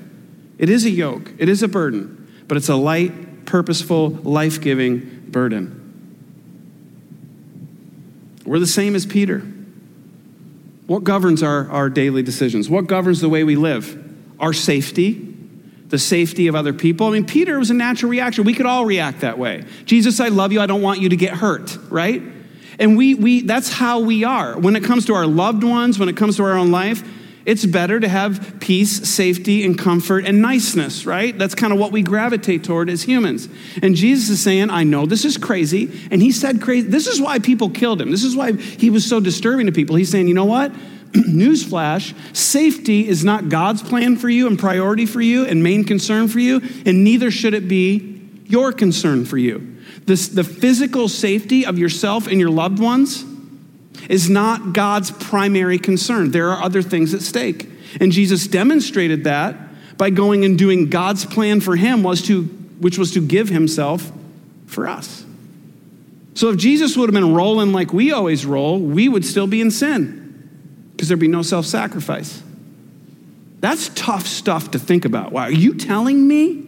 It 0.60 0.70
is 0.70 0.86
a 0.86 0.92
yoke, 0.92 1.32
it 1.40 1.50
is 1.50 1.64
a 1.64 1.68
burden, 1.68 2.32
but 2.48 2.56
it's 2.56 2.70
a 2.70 2.76
light, 2.76 3.46
purposeful, 3.48 4.10
life 4.10 4.62
giving 4.62 5.26
burden. 5.30 5.83
We're 8.46 8.60
the 8.60 8.68
same 8.68 8.96
as 8.96 9.06
Peter. 9.06 9.40
What 10.88 11.04
governs 11.04 11.42
our, 11.44 11.70
our 11.70 11.90
daily 11.90 12.24
decisions? 12.24 12.70
What 12.70 12.88
governs 12.88 13.22
the 13.22 13.30
way 13.30 13.44
we 13.44 13.56
live? 13.56 14.00
Our 14.40 14.54
safety, 14.54 15.36
the 15.88 15.98
safety 15.98 16.48
of 16.48 16.56
other 16.56 16.74
people. 16.74 17.08
I 17.08 17.12
mean, 17.12 17.26
Peter 17.26 17.58
was 17.58 17.72
a 17.72 17.74
natural 17.74 18.12
reaction. 18.12 18.44
We 18.44 18.54
could 18.54 18.66
all 18.66 18.86
react 18.86 19.22
that 19.22 19.38
way. 19.38 19.64
Jesus, 19.86 20.20
I 20.20 20.28
love 20.28 20.52
you. 20.52 20.60
I 20.60 20.66
don't 20.66 20.82
want 20.82 21.00
you 21.00 21.10
to 21.10 21.16
get 21.16 21.34
hurt, 21.34 21.78
right? 21.90 22.22
And 22.80 22.98
we, 22.98 23.16
we, 23.16 23.42
that's 23.42 23.72
how 23.72 24.00
we 24.00 24.24
are. 24.24 24.58
When 24.58 24.76
it 24.76 24.84
comes 24.84 25.06
to 25.06 25.14
our 25.14 25.28
loved 25.28 25.64
ones, 25.64 26.00
when 26.00 26.10
it 26.10 26.18
comes 26.18 26.38
to 26.38 26.44
our 26.44 26.54
own 26.54 26.72
life, 26.72 27.08
it's 27.46 27.66
better 27.66 28.00
to 28.00 28.08
have 28.08 28.58
peace, 28.62 29.10
safety, 29.10 29.66
and 29.66 29.78
comfort 29.78 30.26
and 30.26 30.42
niceness, 30.42 31.06
right? 31.06 31.38
That's 31.38 31.56
kind 31.56 31.74
of 31.74 31.80
what 31.80 31.92
we 31.92 32.02
gravitate 32.02 32.64
toward 32.64 32.90
as 32.90 33.04
humans. 33.04 33.50
And 33.82 33.96
Jesus 33.96 34.30
is 34.30 34.42
saying, 34.42 34.70
I 34.70 34.84
know 34.84 35.06
this 35.06 35.26
is 35.26 35.38
crazy. 35.38 35.92
And 36.10 36.22
he 36.22 36.32
said 36.32 36.62
crazy. 36.62 36.88
This 36.88 37.08
is 37.08 37.20
why 37.22 37.40
people 37.40 37.70
killed 37.70 38.02
him. 38.02 38.12
This 38.12 38.24
is 38.24 38.36
why 38.36 38.54
he 38.54 38.90
was 38.90 39.06
so 39.06 39.20
disturbing 39.20 39.66
to 39.66 39.74
people. 39.74 39.98
He's 39.98 40.10
saying, 40.10 40.30
you 40.30 40.34
know 40.34 40.46
what? 40.46 40.72
Newsflash, 41.12 42.16
safety 42.36 43.08
is 43.08 43.26
not 43.26 43.50
God's 43.50 43.84
plan 43.84 44.16
for 44.16 44.30
you 44.30 44.48
and 44.48 44.58
priority 44.58 45.06
for 45.06 45.22
you 45.22 45.46
and 45.46 45.62
main 45.62 45.84
concern 45.84 46.30
for 46.30 46.40
you, 46.40 46.62
and 46.86 47.04
neither 47.04 47.30
should 47.30 47.54
it 47.54 47.68
be 47.68 48.22
your 48.46 48.72
concern 48.72 49.26
for 49.26 49.38
you. 49.38 49.78
This, 50.06 50.30
the 50.30 50.44
physical 50.44 51.10
safety 51.10 51.66
of 51.66 51.78
yourself 51.78 52.28
and 52.28 52.40
your 52.40 52.50
loved 52.50 52.80
ones 52.80 53.26
is 54.10 54.30
not 54.30 54.74
God's 54.74 55.12
primary 55.12 55.78
concern. 55.80 56.32
There 56.32 56.50
are 56.50 56.62
other 56.62 56.82
things 56.82 57.14
at 57.14 57.22
stake. 57.22 57.70
And 58.00 58.12
Jesus 58.12 58.48
demonstrated 58.48 59.24
that 59.26 59.56
by 59.98 60.10
going 60.10 60.46
and 60.46 60.58
doing 60.58 60.90
God's 60.90 61.26
plan 61.26 61.62
for 61.62 61.76
him 61.76 62.04
was 62.04 62.22
to 62.24 62.44
which 62.80 62.98
was 62.98 63.12
to 63.14 63.26
give 63.26 63.48
himself 63.48 64.12
for 64.66 64.88
us. 64.88 65.24
So 66.34 66.50
if 66.50 66.58
Jesus 66.58 66.98
would 66.98 67.08
have 67.08 67.14
been 67.14 67.34
rolling 67.34 67.72
like 67.72 67.94
we 67.94 68.12
always 68.12 68.46
roll, 68.46 68.80
we 68.80 69.08
would 69.08 69.24
still 69.24 69.48
be 69.48 69.62
in 69.62 69.72
sin 69.72 70.90
because 70.92 71.08
there'd 71.08 71.20
be 71.20 71.28
no 71.28 71.44
self 71.44 71.66
sacrifice. 71.66 72.42
That's 73.60 73.90
tough 73.90 74.28
stuff 74.28 74.72
to 74.72 74.80
think 74.80 75.06
about. 75.06 75.32
Wow, 75.32 75.44
are 75.44 75.52
you 75.52 75.76
telling 75.76 76.28
me 76.28 76.68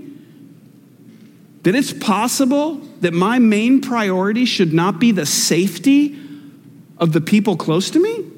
that 1.63 1.75
it's 1.75 1.91
possible 1.91 2.75
that 3.01 3.13
my 3.13 3.39
main 3.39 3.81
priority 3.81 4.45
should 4.45 4.71
not 4.71 4.99
be 4.99 5.11
the 5.11 5.25
safety 5.25 6.17
of 6.97 7.11
the 7.11 7.21
people 7.21 7.57
close 7.57 7.89
to 7.91 7.99
me? 7.99 8.31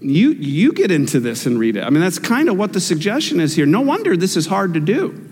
You, 0.00 0.32
you 0.32 0.72
get 0.72 0.90
into 0.90 1.20
this 1.20 1.46
and 1.46 1.58
read 1.58 1.76
it. 1.76 1.84
I 1.84 1.90
mean, 1.90 2.00
that's 2.00 2.18
kind 2.18 2.48
of 2.48 2.56
what 2.56 2.72
the 2.72 2.80
suggestion 2.80 3.40
is 3.40 3.54
here. 3.54 3.66
No 3.66 3.80
wonder 3.80 4.16
this 4.16 4.36
is 4.36 4.46
hard 4.46 4.74
to 4.74 4.80
do 4.80 5.28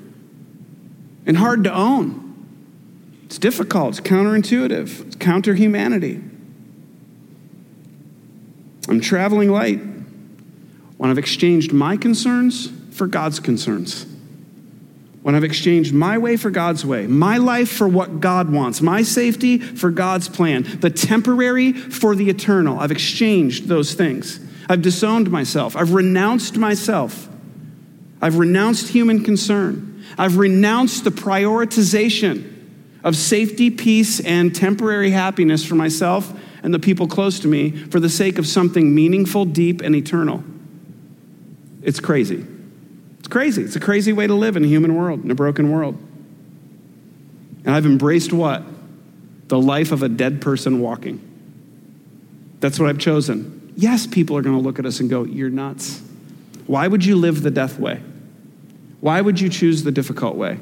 and 1.26 1.36
hard 1.36 1.64
to 1.64 1.74
own. 1.74 2.26
It's 3.24 3.38
difficult, 3.38 3.98
it's 3.98 4.08
counterintuitive, 4.08 5.06
it's 5.06 5.16
counter 5.16 5.54
humanity. 5.54 6.20
I'm 8.88 9.00
traveling 9.00 9.50
light 9.50 9.80
when 10.96 11.10
I've 11.10 11.18
exchanged 11.18 11.72
my 11.72 11.96
concerns 11.96 12.72
for 12.90 13.06
God's 13.06 13.38
concerns. 13.38 14.06
When 15.22 15.34
I've 15.34 15.44
exchanged 15.44 15.92
my 15.92 16.16
way 16.16 16.36
for 16.36 16.50
God's 16.50 16.84
way, 16.84 17.06
my 17.06 17.36
life 17.36 17.70
for 17.70 17.86
what 17.86 18.20
God 18.20 18.50
wants, 18.50 18.80
my 18.80 19.02
safety 19.02 19.58
for 19.58 19.90
God's 19.90 20.28
plan, 20.28 20.62
the 20.80 20.88
temporary 20.88 21.72
for 21.72 22.14
the 22.14 22.30
eternal. 22.30 22.78
I've 22.80 22.90
exchanged 22.90 23.68
those 23.68 23.92
things. 23.92 24.40
I've 24.68 24.80
disowned 24.80 25.30
myself. 25.30 25.76
I've 25.76 25.92
renounced 25.92 26.56
myself. 26.56 27.28
I've 28.22 28.38
renounced 28.38 28.88
human 28.88 29.22
concern. 29.22 30.04
I've 30.16 30.38
renounced 30.38 31.04
the 31.04 31.10
prioritization 31.10 32.46
of 33.04 33.16
safety, 33.16 33.70
peace, 33.70 34.20
and 34.20 34.54
temporary 34.54 35.10
happiness 35.10 35.64
for 35.64 35.74
myself 35.74 36.32
and 36.62 36.72
the 36.72 36.78
people 36.78 37.06
close 37.06 37.40
to 37.40 37.48
me 37.48 37.70
for 37.70 38.00
the 38.00 38.08
sake 38.08 38.38
of 38.38 38.46
something 38.46 38.94
meaningful, 38.94 39.44
deep, 39.44 39.80
and 39.80 39.94
eternal. 39.94 40.44
It's 41.82 42.00
crazy. 42.00 42.46
Crazy. 43.30 43.62
It's 43.62 43.76
a 43.76 43.80
crazy 43.80 44.12
way 44.12 44.26
to 44.26 44.34
live 44.34 44.56
in 44.56 44.64
a 44.64 44.66
human 44.66 44.96
world, 44.96 45.24
in 45.24 45.30
a 45.30 45.34
broken 45.34 45.70
world. 45.70 45.96
And 47.64 47.70
I've 47.70 47.86
embraced 47.86 48.32
what? 48.32 48.64
The 49.48 49.58
life 49.58 49.92
of 49.92 50.02
a 50.02 50.08
dead 50.08 50.40
person 50.40 50.80
walking. 50.80 51.26
That's 52.60 52.78
what 52.78 52.88
I've 52.88 52.98
chosen. 52.98 53.72
Yes, 53.76 54.06
people 54.06 54.36
are 54.36 54.42
going 54.42 54.56
to 54.56 54.62
look 54.62 54.78
at 54.78 54.86
us 54.86 55.00
and 55.00 55.08
go, 55.08 55.24
You're 55.24 55.50
nuts. 55.50 56.02
Why 56.66 56.86
would 56.86 57.04
you 57.04 57.16
live 57.16 57.42
the 57.42 57.50
death 57.50 57.78
way? 57.78 58.02
Why 59.00 59.20
would 59.20 59.40
you 59.40 59.48
choose 59.48 59.82
the 59.82 59.92
difficult 59.92 60.36
way? 60.36 60.58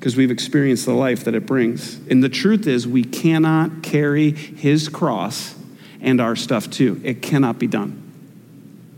because 0.00 0.16
we've 0.16 0.30
experienced 0.30 0.86
the 0.86 0.94
life 0.94 1.24
that 1.24 1.34
it 1.34 1.44
brings. 1.44 1.96
And 2.08 2.24
the 2.24 2.30
truth 2.30 2.66
is, 2.66 2.88
we 2.88 3.04
cannot 3.04 3.82
carry 3.82 4.30
his 4.30 4.88
cross 4.88 5.54
and 6.00 6.22
our 6.22 6.34
stuff 6.34 6.70
too. 6.70 6.98
It 7.04 7.20
cannot 7.20 7.58
be 7.58 7.66
done. 7.66 8.09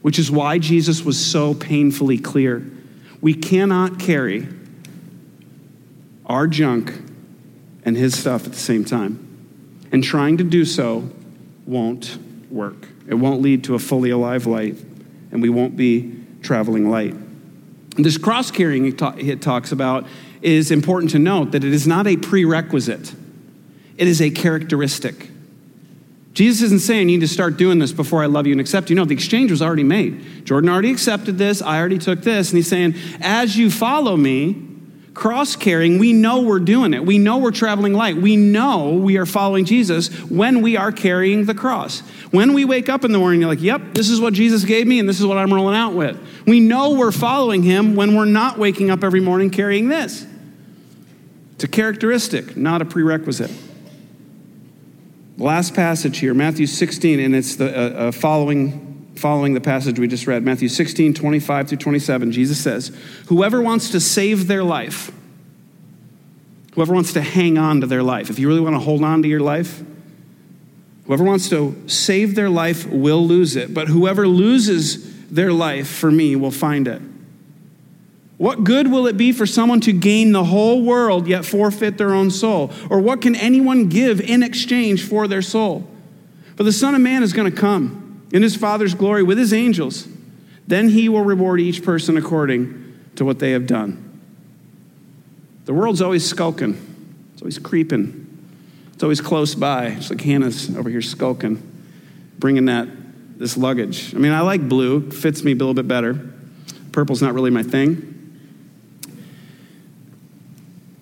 Which 0.03 0.19
is 0.19 0.31
why 0.31 0.59
Jesus 0.59 1.05
was 1.05 1.25
so 1.25 1.55
painfully 1.55 2.19
clear. 2.19 2.65
We 3.21 3.35
cannot 3.35 3.99
carry 3.99 4.49
our 6.27 6.47
junk 6.47 7.01
and 7.85 7.97
his 7.97 8.19
stuff 8.19 8.47
at 8.47 8.53
the 8.53 8.59
same 8.59 8.85
time. 8.85 9.29
And 9.93 10.03
trying 10.03 10.39
to 10.39 10.45
do 10.45 10.65
so 10.65 11.09
won't 11.67 12.19
work. 12.51 12.89
It 13.07 13.15
won't 13.15 13.43
lead 13.43 13.65
to 13.65 13.75
a 13.75 13.79
fully 13.79 14.11
alive 14.11 14.47
light, 14.47 14.77
and 15.31 15.43
we 15.43 15.49
won't 15.49 15.77
be 15.77 16.15
traveling 16.43 16.89
light. 16.89 17.15
This 17.97 18.17
cross 18.17 18.51
carrying 18.51 18.87
it 18.87 19.43
talks 19.43 19.73
about 19.73 20.07
is 20.41 20.71
important 20.71 21.13
to 21.13 21.19
note 21.19 21.53
that 21.53 21.63
it 21.63 21.73
is 21.73 21.87
not 21.87 22.07
a 22.07 22.17
prerequisite, 22.17 23.15
it 23.99 24.09
is 24.09 24.23
a 24.23 24.31
characteristic. 24.31 25.29
Jesus 26.33 26.63
isn't 26.63 26.81
saying 26.81 27.11
you 27.11 27.19
need 27.19 27.27
to 27.27 27.33
start 27.33 27.59
doing 27.59 27.79
this 27.79 27.93
before 27.93 28.23
I 28.23 28.27
love 28.27 28.47
you 28.47 28.53
and 28.53 28.61
accept 28.61 28.89
you. 28.89 28.97
No, 28.97 29.05
the 29.05 29.15
exchange 29.15 29.51
was 29.51 29.61
already 29.61 29.85
made. 29.85 30.47
Jordan 30.47 30.71
already 30.71 30.91
accepted 30.91 31.37
this. 31.37 31.61
I 31.61 31.79
already 31.79 31.99
took 31.99 32.23
this. 32.23 32.51
And 32.51 32.57
he's 32.57 32.69
saying, 32.69 32.95
as 33.21 33.57
you 33.57 33.71
follow 33.71 34.17
me, 34.17 34.57
cross 35.13 35.57
carrying, 35.57 35.99
we 35.99 36.15
know 36.15 36.41
we're 36.41 36.59
doing 36.59 36.95
it. 36.95 37.05
We 37.05 37.19
know 37.19 37.37
we're 37.37 37.51
traveling 37.51 37.93
light. 37.93 38.17
We 38.17 38.37
know 38.37 38.93
we 38.95 39.19
are 39.19 39.27
following 39.27 39.67
Jesus 39.67 40.09
when 40.31 40.63
we 40.63 40.75
are 40.79 40.91
carrying 40.91 41.45
the 41.45 41.55
cross. 41.55 42.01
When 42.31 42.55
we 42.55 42.65
wake 42.65 42.89
up 42.89 43.05
in 43.05 43.13
the 43.13 43.19
morning, 43.19 43.43
you're 43.43 43.51
like, 43.51 43.61
yep, 43.61 43.93
this 43.93 44.09
is 44.09 44.19
what 44.19 44.33
Jesus 44.33 44.65
gave 44.65 44.87
me 44.87 44.99
and 44.99 45.07
this 45.07 45.21
is 45.21 45.27
what 45.27 45.37
I'm 45.37 45.53
rolling 45.53 45.77
out 45.77 45.93
with. 45.93 46.19
We 46.47 46.61
know 46.61 46.95
we're 46.95 47.13
following 47.13 47.63
him 47.63 47.95
when 47.95 48.17
we're 48.17 48.25
not 48.25 48.57
waking 48.57 48.91
up 48.91 49.05
every 49.05 49.21
morning 49.21 49.51
carrying 49.51 49.91
this. 49.91 50.27
It's 51.57 51.65
a 51.65 51.69
characteristic, 51.69 52.57
not 52.57 52.81
a 52.81 52.87
prerequisite. 52.87 53.51
Last 55.39 55.75
passage 55.75 56.19
here, 56.19 56.35
Matthew 56.35 56.67
16, 56.67 57.19
and 57.19 57.35
it's 57.35 57.57
the 57.57 57.75
uh, 57.75 58.09
uh, 58.09 58.13
following, 58.13 59.13
following 59.17 59.55
the 59.55 59.61
passage 59.61 59.99
we 59.99 60.07
just 60.07 60.27
read. 60.27 60.43
Matthew 60.43 60.69
16, 60.69 61.15
25 61.15 61.69
through 61.69 61.79
27. 61.79 62.33
Jesus 62.33 62.63
says, 62.63 62.97
Whoever 63.27 63.63
wants 63.63 63.91
to 63.91 64.01
save 64.01 64.47
their 64.47 64.63
life, 64.63 65.11
whoever 66.75 66.93
wants 66.93 67.15
to 67.15 67.23
hang 67.23 67.57
on 67.57 67.81
to 67.81 67.87
their 67.87 68.03
life, 68.03 68.29
if 68.29 68.39
you 68.39 68.47
really 68.47 68.61
want 68.61 68.75
to 68.75 68.81
hold 68.81 69.03
on 69.03 69.23
to 69.23 69.29
your 69.29 69.41
life, 69.41 69.83
whoever 71.07 71.25
wants 71.25 71.49
to 71.49 71.83
save 71.87 72.35
their 72.35 72.51
life 72.51 72.87
will 72.87 73.27
lose 73.27 73.57
it. 73.57 73.73
But 73.73 73.89
whoever 73.89 74.29
loses 74.29 75.31
their 75.31 75.53
life 75.53 75.89
for 75.89 76.11
me 76.11 76.37
will 76.37 76.51
find 76.51 76.87
it. 76.87 77.01
What 78.43 78.65
good 78.65 78.91
will 78.91 79.07
it 79.07 79.17
be 79.17 79.31
for 79.31 79.47
someone 79.47 79.81
to 79.83 79.93
gain 79.93 80.33
the 80.33 80.43
whole 80.43 80.83
world 80.83 81.29
yet 81.29 81.45
forfeit 81.45 81.97
their 81.97 82.13
own 82.13 82.29
soul? 82.29 82.73
Or 82.91 82.99
what 82.99 83.23
can 83.23 83.37
anyone 83.37 83.89
give 83.89 84.21
in 84.21 84.43
exchange 84.43 85.07
for 85.07 85.29
their 85.29 85.43
soul? 85.43 85.89
For 86.57 86.65
the 86.65 86.73
Son 86.73 86.97
of 86.97 87.01
Man 87.01 87.23
is 87.23 87.33
going 87.33 87.49
to 87.49 87.57
come 87.57 88.21
in 88.33 88.43
his 88.43 88.57
Father's 88.57 88.95
glory 88.95 89.23
with 89.23 89.39
his 89.39 89.53
angels. 89.53 90.09
Then 90.67 90.89
he 90.89 91.09
will 91.09 91.23
reward 91.23 91.61
each 91.61 91.85
person 91.85 92.17
according 92.17 92.99
to 93.15 93.25
what 93.25 93.39
they 93.39 93.53
have 93.53 93.69
done. 93.69 94.21
The 95.67 95.73
world's 95.73 96.03
always 96.03 96.29
skulking, 96.29 97.25
it's 97.35 97.43
always 97.43 97.61
creeping, 97.61 98.27
it's 98.93 99.05
always 99.05 99.21
close 99.21 99.55
by. 99.55 99.87
It's 99.87 100.11
like 100.11 100.21
Hannah's 100.21 100.77
over 100.77 100.91
here 100.91 101.01
skulking, 101.01 101.63
bringing 102.41 102.65
that 102.65 102.89
this 103.39 103.57
luggage. 103.57 104.17
I 104.17 104.19
mean, 104.19 104.33
I 104.33 104.41
like 104.41 104.69
blue, 104.69 105.13
fits 105.13 105.45
me 105.45 105.53
a 105.53 105.55
little 105.55 105.75
bit 105.75 105.87
better. 105.87 106.33
Purple's 106.91 107.23
not 107.23 107.35
really 107.35 107.53
my 107.53 107.63
thing 107.63 108.12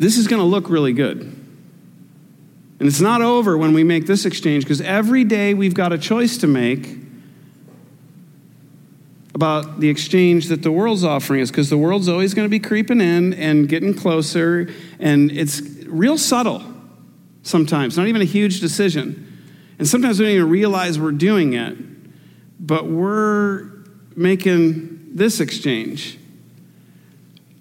this 0.01 0.17
is 0.17 0.27
going 0.27 0.41
to 0.41 0.47
look 0.47 0.71
really 0.71 0.95
good. 0.95 1.21
And 1.21 2.89
it's 2.89 3.03
not 3.03 3.21
over 3.21 3.59
when 3.59 3.75
we 3.75 3.85
make 3.85 4.07
this 4.07 4.25
exchange 4.25 4.65
because 4.65 4.81
every 4.81 5.25
day 5.25 5.53
we've 5.53 5.75
got 5.75 5.93
a 5.93 5.99
choice 5.99 6.39
to 6.39 6.47
make 6.47 6.97
about 9.35 9.81
the 9.81 9.91
exchange 9.91 10.49
that 10.49 10.63
the 10.63 10.73
world's 10.73 11.05
offering 11.05 11.43
us 11.43 11.51
because 11.51 11.69
the 11.69 11.77
world's 11.77 12.09
always 12.09 12.33
going 12.33 12.47
to 12.47 12.51
be 12.51 12.59
creeping 12.59 13.03
in 13.03 13.35
and 13.35 13.69
getting 13.69 13.93
closer 13.93 14.71
and 14.99 15.31
it's 15.31 15.61
real 15.87 16.19
subtle 16.19 16.63
sometimes 17.43 17.97
not 17.97 18.09
even 18.09 18.21
a 18.21 18.27
huge 18.27 18.61
decision 18.61 19.27
and 19.79 19.87
sometimes 19.87 20.19
we 20.19 20.27
don't 20.27 20.35
even 20.35 20.51
realize 20.51 20.99
we're 20.99 21.13
doing 21.13 21.53
it 21.53 21.77
but 22.59 22.87
we're 22.87 23.71
making 24.17 25.15
this 25.15 25.41
exchange 25.41 26.19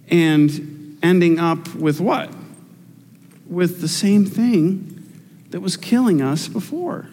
and 0.09 0.78
ending 1.01 1.39
up 1.39 1.73
with 1.75 1.99
what? 1.99 2.29
With 3.47 3.81
the 3.81 3.87
same 3.87 4.25
thing 4.25 4.95
that 5.49 5.61
was 5.61 5.77
killing 5.77 6.21
us 6.21 6.47
before. 6.47 7.07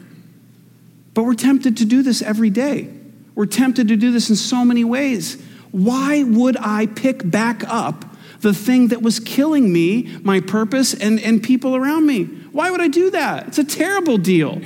But 1.15 1.25
we're 1.25 1.35
tempted 1.35 1.79
to 1.79 1.85
do 1.85 2.03
this 2.03 2.21
every 2.21 2.51
day. 2.51 2.93
We're 3.35 3.47
tempted 3.47 3.89
to 3.89 3.97
do 3.97 4.13
this 4.13 4.29
in 4.31 4.37
so 4.37 4.65
many 4.65 4.85
ways. 4.85 5.43
Why 5.71 6.23
would 6.23 6.57
I 6.59 6.87
pick 6.87 7.31
back 7.31 7.63
up 7.67 8.05
the 8.41 8.53
thing 8.53 8.89
that 8.89 9.03
was 9.03 9.19
killing 9.21 9.73
me, 9.73 10.19
my 10.23 10.41
purpose, 10.41 10.95
and, 10.95 11.21
and 11.21 11.43
people 11.43 11.75
around 11.75 12.07
me? 12.07 12.25
Why 12.25 12.71
would 12.71 12.81
I 12.81 12.89
do 12.89 13.11
that? 13.11 13.49
It's 13.49 13.59
a 13.59 13.65
terrible 13.65 14.19
deal. 14.19 14.61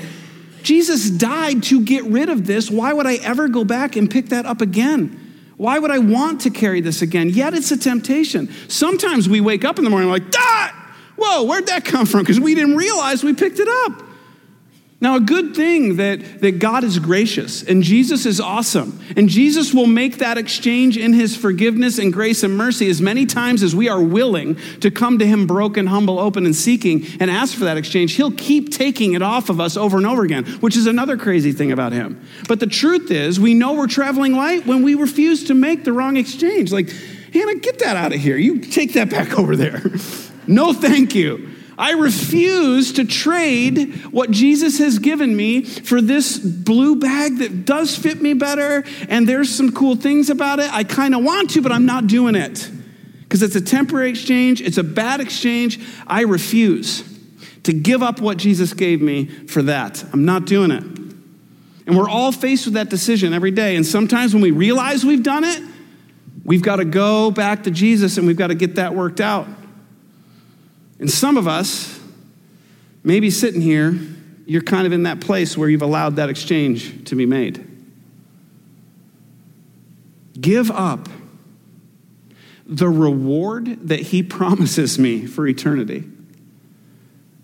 Jesus 0.63 1.11
died 1.11 1.63
to 1.65 1.81
get 1.81 2.05
rid 2.05 2.29
of 2.29 2.47
this. 2.47 2.71
Why 2.71 2.93
would 2.93 3.07
I 3.07 3.17
ever 3.17 3.49
go 3.49 3.65
back 3.65 3.97
and 3.97 4.11
pick 4.11 4.27
that 4.27 4.47
up 4.47 4.61
again? 4.61 5.20
Why 5.61 5.79
would 5.79 5.91
I 5.91 5.99
want 5.99 6.41
to 6.41 6.51
carry 6.51 6.81
this 6.81 7.03
again? 7.03 7.29
Yet 7.29 7.53
it's 7.53 7.71
a 7.71 7.77
temptation. 7.77 8.49
Sometimes 8.69 9.29
we 9.29 9.43
wake 9.43 9.63
up 9.63 9.77
in 9.77 9.85
the 9.85 9.91
morning 9.91 10.09
like, 10.09 10.23
ah, 10.35 10.95
whoa, 11.19 11.43
where'd 11.43 11.67
that 11.67 11.85
come 11.85 12.07
from? 12.07 12.21
Because 12.21 12.41
we 12.41 12.55
didn't 12.55 12.79
realize 12.79 13.23
we 13.23 13.35
picked 13.35 13.59
it 13.59 13.69
up. 13.69 14.03
Now, 15.03 15.17
a 15.17 15.21
good 15.21 15.57
thing 15.57 15.97
that, 15.97 16.43
that 16.43 16.59
God 16.59 16.85
is 16.85 16.99
gracious 16.99 17.63
and 17.63 17.83
Jesus 17.83 18.27
is 18.27 18.39
awesome, 18.39 19.01
and 19.17 19.31
Jesus 19.31 19.73
will 19.73 19.87
make 19.87 20.19
that 20.19 20.37
exchange 20.37 20.99
in 20.99 21.15
his 21.15 21.35
forgiveness 21.35 21.99
and 21.99 22.13
grace 22.13 22.43
and 22.43 22.55
mercy 22.55 22.91
as 22.91 23.01
many 23.01 23.25
times 23.25 23.63
as 23.63 23.75
we 23.75 23.89
are 23.89 24.03
willing 24.03 24.59
to 24.81 24.91
come 24.91 25.19
to 25.19 25.27
him 25.27 25.47
broken, 25.47 25.87
humble, 25.87 26.19
open, 26.19 26.45
and 26.45 26.55
seeking 26.55 27.07
and 27.19 27.31
ask 27.31 27.57
for 27.57 27.65
that 27.65 27.79
exchange. 27.79 28.13
He'll 28.13 28.31
keep 28.31 28.73
taking 28.73 29.15
it 29.15 29.23
off 29.23 29.49
of 29.49 29.59
us 29.59 29.75
over 29.75 29.97
and 29.97 30.07
over 30.07 30.23
again, 30.23 30.45
which 30.61 30.77
is 30.77 30.87
another 30.87 31.17
crazy 31.17 31.53
thing 31.53 31.73
about 31.73 31.93
him. 31.93 32.23
But 32.47 32.61
the 32.61 32.67
truth 32.67 33.11
is, 33.11 33.41
we 33.41 33.55
know 33.55 33.73
we're 33.73 33.87
traveling 33.87 34.35
light 34.35 34.67
when 34.67 34.83
we 34.83 34.95
refuse 34.97 35.45
to 35.45 35.55
make 35.55 35.85
the 35.85 35.95
wrong 35.95 36.19
exchange. 36.19 36.73
Like, 36.73 36.91
Hannah, 37.33 37.55
get 37.55 37.79
that 37.79 37.97
out 37.97 38.13
of 38.13 38.21
here. 38.21 38.37
You 38.37 38.59
take 38.59 38.93
that 38.95 39.09
back 39.09 39.39
over 39.39 39.57
there. 39.57 39.83
No, 40.47 40.73
thank 40.73 41.15
you. 41.15 41.49
I 41.81 41.93
refuse 41.93 42.93
to 42.93 43.07
trade 43.07 43.95
what 44.13 44.31
Jesus 44.31 44.79
has 44.81 44.99
given 44.99 45.35
me 45.35 45.63
for 45.63 46.03
this 46.03 46.39
blue 46.39 46.97
bag 46.97 47.39
that 47.39 47.65
does 47.65 47.97
fit 47.97 48.21
me 48.21 48.35
better 48.35 48.85
and 49.09 49.27
there's 49.27 49.49
some 49.49 49.73
cool 49.73 49.97
things 49.97 50.29
about 50.29 50.61
it. 50.61 50.71
I 50.71 50.85
kind 50.85 51.15
of 51.15 51.25
want 51.25 51.49
to, 51.53 51.63
but 51.63 51.73
I'm 51.73 51.87
not 51.87 52.07
doing 52.07 52.35
it 52.35 52.71
because 53.23 53.43
it's 53.43 53.57
a 53.57 53.63
temporary 53.63 54.11
exchange, 54.11 54.61
it's 54.61 54.77
a 54.77 54.85
bad 54.85 55.21
exchange. 55.21 55.81
I 56.07 56.25
refuse 56.25 57.03
to 57.63 57.73
give 57.73 58.03
up 58.03 58.21
what 58.21 58.37
Jesus 58.37 58.75
gave 58.75 59.01
me 59.01 59.25
for 59.25 59.63
that. 59.63 60.05
I'm 60.13 60.27
not 60.27 60.45
doing 60.45 60.71
it. 60.71 60.83
And 61.87 61.97
we're 61.97 62.11
all 62.11 62.31
faced 62.31 62.67
with 62.67 62.75
that 62.75 62.91
decision 62.91 63.33
every 63.33 63.53
day. 63.53 63.77
And 63.77 63.87
sometimes 63.87 64.35
when 64.35 64.43
we 64.43 64.51
realize 64.51 65.03
we've 65.03 65.23
done 65.23 65.45
it, 65.45 65.63
we've 66.45 66.63
got 66.63 66.77
to 66.77 66.85
go 66.85 67.31
back 67.31 67.63
to 67.63 67.71
Jesus 67.71 68.19
and 68.19 68.27
we've 68.27 68.37
got 68.37 68.49
to 68.49 68.55
get 68.55 68.75
that 68.75 68.95
worked 68.95 69.23
out. 69.23 69.49
And 71.01 71.11
some 71.11 71.37
of 71.39 71.49
us, 71.49 71.99
maybe 73.03 73.31
sitting 73.31 73.63
here, 73.63 73.99
you're 74.47 74.63
kind 74.63 74.87
of 74.87 74.93
in 74.93 75.05
that 75.05 75.21
place 75.21 75.57
where 75.57 75.69
you've 75.69 75.83
allowed 75.83 76.17
that 76.17 76.29
exchange 76.29 77.07
to 77.07 77.17
be 77.17 77.25
made. 77.25 77.67
Give 80.39 80.71
up 80.71 81.09
the 82.67 82.89
reward 82.89 83.89
that 83.89 84.01
he 84.01 84.23
promises 84.23 84.99
me 84.99 85.27
for 85.27 85.47
eternity 85.47 86.05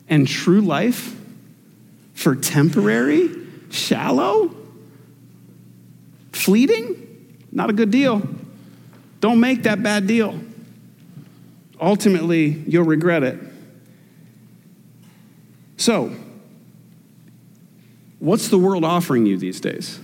and 0.08 0.28
true 0.28 0.60
life 0.60 1.18
for 2.14 2.36
temporary, 2.36 3.30
shallow, 3.70 4.54
fleeting, 6.32 7.46
not 7.52 7.70
a 7.70 7.72
good 7.72 7.90
deal. 7.90 8.22
Don't 9.20 9.40
make 9.40 9.64
that 9.64 9.82
bad 9.82 10.06
deal. 10.06 10.38
Ultimately, 11.80 12.46
you'll 12.66 12.84
regret 12.84 13.22
it. 13.22 13.45
So, 15.76 16.14
what's 18.18 18.48
the 18.48 18.58
world 18.58 18.84
offering 18.84 19.26
you 19.26 19.36
these 19.36 19.60
days? 19.60 20.00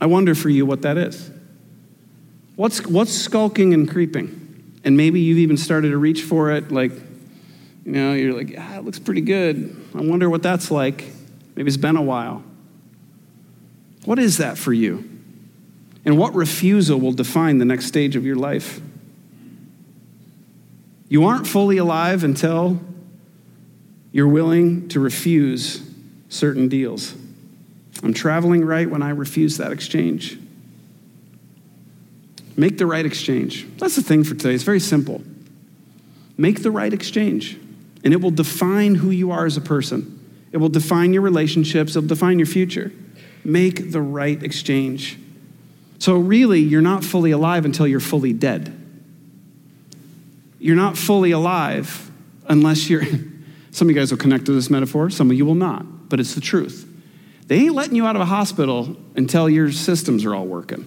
I 0.00 0.06
wonder 0.06 0.34
for 0.34 0.48
you 0.48 0.64
what 0.64 0.82
that 0.82 0.96
is. 0.96 1.30
What's, 2.56 2.86
what's 2.86 3.12
skulking 3.12 3.74
and 3.74 3.88
creeping? 3.88 4.80
And 4.84 4.96
maybe 4.96 5.20
you've 5.20 5.38
even 5.38 5.56
started 5.56 5.90
to 5.90 5.98
reach 5.98 6.22
for 6.22 6.52
it, 6.52 6.70
like, 6.70 6.92
you 7.84 7.92
know, 7.92 8.12
you're 8.12 8.32
like, 8.32 8.54
ah, 8.56 8.78
it 8.78 8.84
looks 8.84 8.98
pretty 8.98 9.20
good. 9.20 9.76
I 9.94 10.02
wonder 10.02 10.30
what 10.30 10.42
that's 10.42 10.70
like. 10.70 11.04
Maybe 11.56 11.68
it's 11.68 11.76
been 11.76 11.96
a 11.96 12.02
while. 12.02 12.44
What 14.04 14.18
is 14.18 14.38
that 14.38 14.56
for 14.56 14.72
you? 14.72 15.08
And 16.04 16.16
what 16.16 16.34
refusal 16.34 17.00
will 17.00 17.12
define 17.12 17.58
the 17.58 17.64
next 17.64 17.86
stage 17.86 18.16
of 18.16 18.24
your 18.24 18.36
life? 18.36 18.80
You 21.08 21.24
aren't 21.24 21.46
fully 21.46 21.78
alive 21.78 22.24
until 22.24 22.80
you're 24.12 24.28
willing 24.28 24.88
to 24.88 25.00
refuse 25.00 25.82
certain 26.28 26.68
deals. 26.68 27.14
I'm 28.02 28.14
traveling 28.14 28.64
right 28.64 28.88
when 28.88 29.02
I 29.02 29.10
refuse 29.10 29.56
that 29.58 29.72
exchange. 29.72 30.38
Make 32.56 32.78
the 32.78 32.86
right 32.86 33.04
exchange. 33.04 33.66
That's 33.78 33.96
the 33.96 34.02
thing 34.02 34.24
for 34.24 34.34
today. 34.34 34.54
It's 34.54 34.64
very 34.64 34.80
simple. 34.80 35.22
Make 36.36 36.62
the 36.62 36.70
right 36.70 36.92
exchange, 36.92 37.56
and 38.04 38.12
it 38.12 38.20
will 38.20 38.30
define 38.30 38.96
who 38.96 39.10
you 39.10 39.30
are 39.30 39.46
as 39.46 39.56
a 39.56 39.60
person. 39.60 40.14
It 40.52 40.58
will 40.58 40.68
define 40.68 41.12
your 41.12 41.22
relationships, 41.22 41.96
it'll 41.96 42.08
define 42.08 42.38
your 42.38 42.46
future. 42.46 42.92
Make 43.44 43.92
the 43.92 44.00
right 44.02 44.42
exchange. 44.42 45.18
So, 45.98 46.16
really, 46.16 46.60
you're 46.60 46.82
not 46.82 47.04
fully 47.04 47.30
alive 47.30 47.64
until 47.64 47.86
you're 47.86 48.00
fully 48.00 48.32
dead. 48.32 48.74
You're 50.58 50.76
not 50.76 50.96
fully 50.96 51.30
alive 51.30 52.10
unless 52.48 52.88
you're. 52.88 53.04
Some 53.78 53.88
of 53.88 53.94
you 53.94 54.00
guys 54.00 54.10
will 54.10 54.18
connect 54.18 54.46
to 54.46 54.52
this 54.52 54.70
metaphor, 54.70 55.08
some 55.08 55.30
of 55.30 55.36
you 55.36 55.46
will 55.46 55.54
not, 55.54 56.08
but 56.08 56.18
it's 56.18 56.34
the 56.34 56.40
truth. 56.40 56.84
They 57.46 57.60
ain't 57.60 57.76
letting 57.76 57.94
you 57.94 58.08
out 58.08 58.16
of 58.16 58.20
a 58.20 58.24
hospital 58.24 58.96
until 59.14 59.48
your 59.48 59.70
systems 59.70 60.24
are 60.24 60.34
all 60.34 60.46
working. 60.46 60.84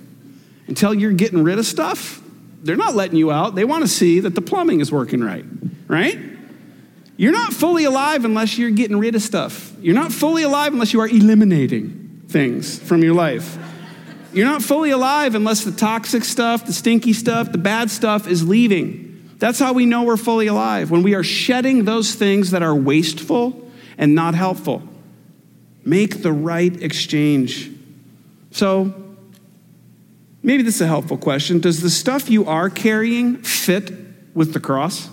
Until 0.67 0.93
you're 0.93 1.13
getting 1.13 1.41
rid 1.41 1.57
of 1.57 1.65
stuff, 1.65 2.21
they're 2.61 2.75
not 2.75 2.93
letting 2.93 3.15
you 3.15 3.31
out. 3.31 3.55
They 3.55 3.63
want 3.63 3.85
to 3.85 3.87
see 3.87 4.19
that 4.19 4.35
the 4.35 4.41
plumbing 4.41 4.81
is 4.81 4.91
working 4.91 5.23
right, 5.23 5.45
right? 5.87 6.19
You're 7.15 7.31
not 7.31 7.53
fully 7.53 7.85
alive 7.85 8.25
unless 8.25 8.57
you're 8.57 8.71
getting 8.71 8.97
rid 8.97 9.15
of 9.15 9.21
stuff. 9.21 9.71
You're 9.79 9.95
not 9.95 10.11
fully 10.11 10.43
alive 10.43 10.73
unless 10.73 10.91
you 10.91 10.99
are 10.99 11.07
eliminating 11.07 12.23
things 12.27 12.77
from 12.77 13.03
your 13.03 13.13
life. 13.13 13.57
You're 14.33 14.47
not 14.47 14.63
fully 14.63 14.91
alive 14.91 15.33
unless 15.33 15.63
the 15.63 15.71
toxic 15.71 16.25
stuff, 16.25 16.65
the 16.65 16.73
stinky 16.73 17.13
stuff, 17.13 17.53
the 17.53 17.57
bad 17.57 17.89
stuff 17.89 18.27
is 18.27 18.45
leaving. 18.45 19.10
That's 19.41 19.57
how 19.57 19.73
we 19.73 19.87
know 19.87 20.03
we're 20.03 20.17
fully 20.17 20.45
alive, 20.45 20.91
when 20.91 21.01
we 21.01 21.15
are 21.15 21.23
shedding 21.23 21.83
those 21.83 22.13
things 22.13 22.51
that 22.51 22.61
are 22.61 22.75
wasteful 22.75 23.71
and 23.97 24.13
not 24.13 24.35
helpful. 24.35 24.83
Make 25.83 26.21
the 26.21 26.31
right 26.31 26.79
exchange. 26.79 27.71
So, 28.51 28.93
maybe 30.43 30.61
this 30.61 30.75
is 30.75 30.81
a 30.81 30.87
helpful 30.87 31.17
question. 31.17 31.59
Does 31.59 31.81
the 31.81 31.89
stuff 31.89 32.29
you 32.29 32.45
are 32.45 32.69
carrying 32.69 33.37
fit 33.37 33.91
with 34.35 34.53
the 34.53 34.59
cross? 34.59 35.09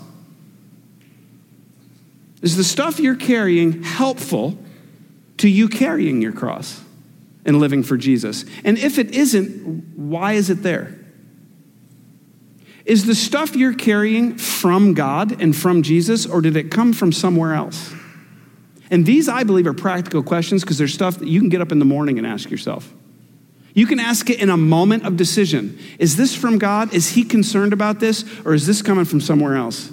Is 2.43 2.55
the 2.55 2.63
stuff 2.63 2.99
you're 2.99 3.15
carrying 3.15 3.81
helpful 3.81 4.59
to 5.37 5.49
you 5.49 5.67
carrying 5.67 6.21
your 6.21 6.33
cross 6.33 6.79
and 7.45 7.59
living 7.59 7.81
for 7.81 7.97
Jesus? 7.97 8.45
And 8.63 8.77
if 8.77 8.99
it 8.99 9.09
isn't, 9.09 9.97
why 9.97 10.33
is 10.33 10.51
it 10.51 10.61
there? 10.61 10.98
Is 12.89 13.05
the 13.05 13.13
stuff 13.13 13.55
you're 13.55 13.75
carrying 13.75 14.35
from 14.35 14.95
God 14.95 15.39
and 15.39 15.55
from 15.55 15.83
Jesus, 15.83 16.25
or 16.25 16.41
did 16.41 16.57
it 16.57 16.71
come 16.71 16.91
from 16.91 17.11
somewhere 17.11 17.53
else? 17.53 17.93
And 18.89 19.05
these, 19.05 19.29
I 19.29 19.43
believe, 19.43 19.67
are 19.67 19.75
practical 19.75 20.23
questions 20.23 20.63
because 20.63 20.79
there's 20.79 20.91
stuff 20.91 21.19
that 21.19 21.27
you 21.27 21.39
can 21.39 21.49
get 21.49 21.61
up 21.61 21.71
in 21.71 21.77
the 21.77 21.85
morning 21.85 22.17
and 22.17 22.25
ask 22.25 22.49
yourself. 22.49 22.91
You 23.75 23.85
can 23.85 23.99
ask 23.99 24.27
it 24.31 24.41
in 24.41 24.49
a 24.49 24.57
moment 24.57 25.05
of 25.05 25.17
decision. 25.17 25.77
Is 25.99 26.15
this 26.15 26.33
from 26.35 26.57
God? 26.57 26.91
Is 26.91 27.11
He 27.11 27.23
concerned 27.23 27.73
about 27.73 27.99
this? 27.99 28.25
Or 28.43 28.55
is 28.55 28.65
this 28.65 28.81
coming 28.81 29.05
from 29.05 29.21
somewhere 29.21 29.55
else? 29.55 29.91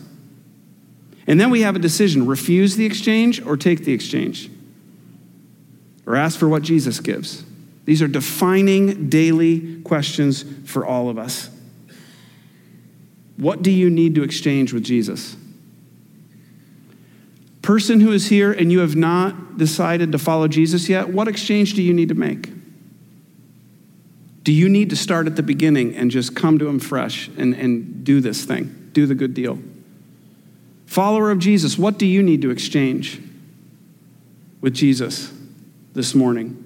And 1.27 1.39
then 1.39 1.51
we 1.51 1.61
have 1.61 1.77
a 1.77 1.81
decision 1.81 2.27
refuse 2.27 2.77
the 2.77 2.87
exchange 2.87 3.45
or 3.45 3.59
take 3.59 3.85
the 3.85 3.93
exchange, 3.93 4.49
or 6.07 6.17
ask 6.17 6.39
for 6.39 6.49
what 6.49 6.63
Jesus 6.63 6.99
gives. 7.01 7.45
These 7.85 8.01
are 8.01 8.09
defining 8.09 9.11
daily 9.11 9.83
questions 9.83 10.47
for 10.65 10.87
all 10.87 11.11
of 11.11 11.19
us. 11.19 11.51
What 13.37 13.63
do 13.63 13.71
you 13.71 13.91
need 13.91 14.15
to 14.15 14.23
exchange 14.23 14.73
with 14.73 14.85
Jesus? 14.85 15.37
Person 17.63 18.01
who 18.01 18.13
is 18.13 18.29
here 18.29 18.53
and 18.53 18.71
you 18.71 18.79
have 18.81 18.97
not 18.97 19.59
decided 19.59 20.13
to 20.13 20.19
follow 20.19 20.49
Jesus 20.49 20.89
yet, 20.89 21.09
what 21.09 21.29
exchange 21.29 21.75
do 21.75 21.83
you 21.83 21.93
need 21.93 22.09
to 22.09 22.15
make? 22.15 22.51
Do 24.45 24.53
you 24.53 24.69
need 24.69 24.91
to 24.91 24.97
start 24.97 25.27
at 25.27 25.35
the 25.35 25.43
beginning 25.43 25.97
and 25.97 26.11
just 26.11 26.37
come 26.37 26.59
to 26.59 26.69
Him 26.69 26.79
fresh 26.79 27.29
and, 27.37 27.53
and 27.55 28.05
do 28.05 28.21
this 28.21 28.45
thing? 28.45 28.91
Do 28.93 29.07
the 29.07 29.15
good 29.15 29.35
deal. 29.35 29.59
Follower 30.87 31.33
of 31.33 31.41
Jesus, 31.41 31.77
what 31.77 31.99
do 31.99 32.07
you 32.07 32.23
need 32.23 32.43
to 32.43 32.51
exchange 32.51 33.21
with 34.61 34.73
Jesus 34.73 35.33
this 35.95 36.15
morning? 36.15 36.66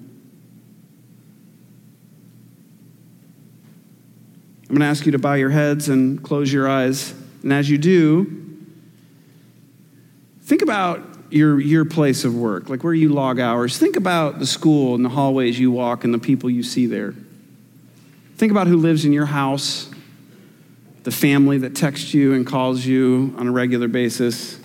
I'm 4.70 4.76
going 4.76 4.83
to 4.83 4.87
ask 4.87 5.04
you 5.04 5.11
to 5.11 5.18
bow 5.18 5.35
your 5.35 5.50
heads 5.50 5.88
and 5.88 6.22
close 6.22 6.52
your 6.52 6.68
eyes. 6.68 7.12
And 7.42 7.52
as 7.52 7.68
you 7.68 7.76
do, 7.76 8.54
think 10.42 10.62
about 10.62 11.02
your, 11.30 11.59
your 11.59 11.85
place 11.85 12.24
of 12.24 12.37
work, 12.37 12.68
like 12.68 12.85
where 12.85 12.94
you 12.94 13.09
log 13.09 13.40
hours. 13.40 13.78
Think 13.78 13.96
about 13.96 14.38
the 14.38 14.46
school 14.46 14.94
and 14.94 15.04
the 15.04 15.09
hallways 15.09 15.59
you 15.59 15.72
walk 15.72 16.04
and 16.04 16.14
the 16.14 16.20
people 16.20 16.48
you 16.48 16.62
see 16.62 16.87
there. 16.87 17.16
Think 18.37 18.52
about 18.52 18.68
who 18.68 18.76
lives 18.76 19.04
in 19.04 19.12
your 19.12 19.26
house, 19.26 19.90
the 21.02 21.11
family 21.11 21.59
that 21.59 21.74
texts 21.74 22.14
you 22.14 22.33
and 22.35 22.46
calls 22.46 22.87
you 22.87 23.35
on 23.38 23.48
a 23.48 23.50
regular 23.50 23.88
basis. 23.88 24.61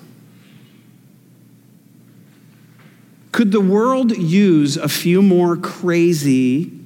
Could 3.32 3.52
the 3.52 3.60
world 3.60 4.16
use 4.16 4.78
a 4.78 4.88
few 4.88 5.24
more 5.24 5.58
crazy 5.58 6.80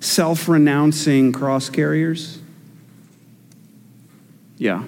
self 0.00 0.48
renouncing 0.48 1.30
cross 1.32 1.68
carriers? 1.68 2.37
Yeah. 4.58 4.84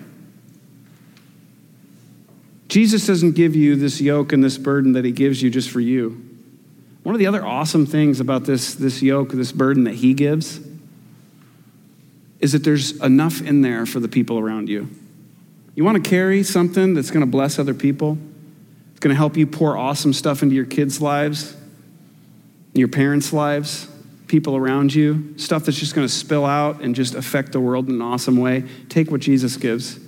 Jesus 2.69 3.07
doesn't 3.07 3.33
give 3.33 3.57
you 3.57 3.75
this 3.75 4.01
yoke 4.01 4.33
and 4.33 4.45
this 4.45 4.59
burden 4.59 4.93
that 4.93 5.05
he 5.05 5.11
gives 5.11 5.43
you 5.43 5.51
just 5.51 5.71
for 5.71 5.81
you. 5.81 6.25
One 7.03 7.15
of 7.15 7.19
the 7.19 7.27
other 7.27 7.45
awesome 7.45 7.87
things 7.87 8.21
about 8.21 8.45
this, 8.45 8.75
this 8.75 9.03
yoke, 9.03 9.33
this 9.33 9.53
burden 9.53 9.85
that 9.85 9.95
he 9.95 10.15
gives, 10.15 10.61
is 12.39 12.53
that 12.53 12.63
there's 12.63 12.93
enough 13.01 13.41
in 13.41 13.63
there 13.63 13.87
for 13.87 14.01
the 14.01 14.09
people 14.09 14.39
around 14.39 14.69
you. 14.69 14.89
You 15.75 15.85
want 15.85 16.03
to 16.03 16.09
carry 16.09 16.43
something 16.43 16.95
that's 16.95 17.11
going 17.11 17.23
to 17.25 17.31
bless 17.31 17.59
other 17.59 17.75
people? 17.75 18.19
It's 18.93 19.01
going 19.01 19.15
to 19.15 19.17
help 19.17 19.37
you 19.37 19.47
pour 19.47 19.77
awesome 19.77 20.13
stuff 20.13 20.43
into 20.43 20.55
your 20.55 20.67
kids' 20.67 21.01
lives, 21.01 21.57
your 22.75 22.89
parents' 22.89 23.33
lives, 23.33 23.89
people 24.31 24.57
around 24.57 24.95
you, 24.95 25.35
stuff 25.37 25.65
that's 25.65 25.79
just 25.79 25.95
going 25.95 26.07
to 26.07 26.13
spill 26.13 26.47
out 26.47 26.81
and 26.81 26.95
just 26.95 27.15
affect 27.15 27.53
the 27.53 27.61
world 27.61 27.89
in 27.89 27.97
an 27.97 28.03
awesome 28.03 28.37
way. 28.39 28.65
Take 28.89 29.11
what 29.11 29.21
Jesus 29.21 29.59
gives. 29.59 29.99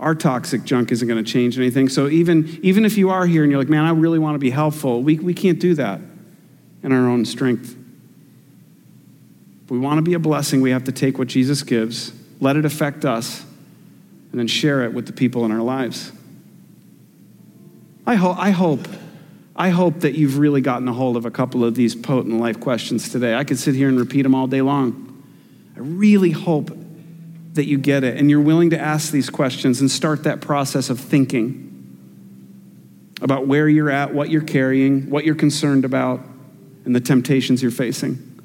our 0.00 0.14
toxic 0.14 0.64
junk 0.64 0.90
isn't 0.90 1.06
going 1.06 1.22
to 1.22 1.30
change 1.30 1.58
anything. 1.58 1.88
So 1.88 2.08
even, 2.08 2.58
even 2.62 2.86
if 2.86 2.96
you 2.96 3.10
are 3.10 3.26
here 3.26 3.42
and 3.42 3.52
you're 3.52 3.60
like, 3.60 3.68
man, 3.68 3.84
I 3.84 3.90
really 3.90 4.18
want 4.18 4.34
to 4.34 4.38
be 4.38 4.50
helpful, 4.50 5.02
we, 5.02 5.18
we 5.18 5.34
can't 5.34 5.60
do 5.60 5.74
that 5.74 6.00
in 6.82 6.90
our 6.90 7.06
own 7.06 7.26
strength. 7.26 7.76
If 9.64 9.70
we 9.70 9.78
want 9.78 9.98
to 9.98 10.02
be 10.02 10.14
a 10.14 10.18
blessing, 10.18 10.62
we 10.62 10.70
have 10.70 10.84
to 10.84 10.92
take 10.92 11.18
what 11.18 11.28
Jesus 11.28 11.62
gives, 11.62 12.12
let 12.40 12.56
it 12.56 12.64
affect 12.64 13.04
us, 13.04 13.44
and 14.32 14.40
then 14.40 14.46
share 14.46 14.82
it 14.84 14.94
with 14.94 15.06
the 15.06 15.12
people 15.12 15.44
in 15.44 15.52
our 15.52 15.60
lives. 15.60 16.12
I, 18.06 18.14
ho- 18.14 18.36
I 18.36 18.50
hope. 18.50 18.88
I 19.60 19.68
hope 19.68 20.00
that 20.00 20.14
you've 20.14 20.38
really 20.38 20.62
gotten 20.62 20.88
a 20.88 20.92
hold 20.94 21.18
of 21.18 21.26
a 21.26 21.30
couple 21.30 21.66
of 21.66 21.74
these 21.74 21.94
potent 21.94 22.40
life 22.40 22.60
questions 22.60 23.10
today. 23.10 23.34
I 23.34 23.44
could 23.44 23.58
sit 23.58 23.74
here 23.74 23.90
and 23.90 23.98
repeat 23.98 24.22
them 24.22 24.34
all 24.34 24.46
day 24.46 24.62
long. 24.62 25.22
I 25.76 25.80
really 25.80 26.30
hope 26.30 26.70
that 27.52 27.66
you 27.66 27.76
get 27.76 28.02
it 28.02 28.16
and 28.16 28.30
you're 28.30 28.40
willing 28.40 28.70
to 28.70 28.80
ask 28.80 29.12
these 29.12 29.28
questions 29.28 29.82
and 29.82 29.90
start 29.90 30.24
that 30.24 30.40
process 30.40 30.88
of 30.88 30.98
thinking 30.98 31.66
about 33.20 33.46
where 33.46 33.68
you're 33.68 33.90
at, 33.90 34.14
what 34.14 34.30
you're 34.30 34.40
carrying, 34.40 35.10
what 35.10 35.26
you're 35.26 35.34
concerned 35.34 35.84
about, 35.84 36.20
and 36.86 36.96
the 36.96 37.00
temptations 37.00 37.60
you're 37.60 37.70
facing. 37.70 38.40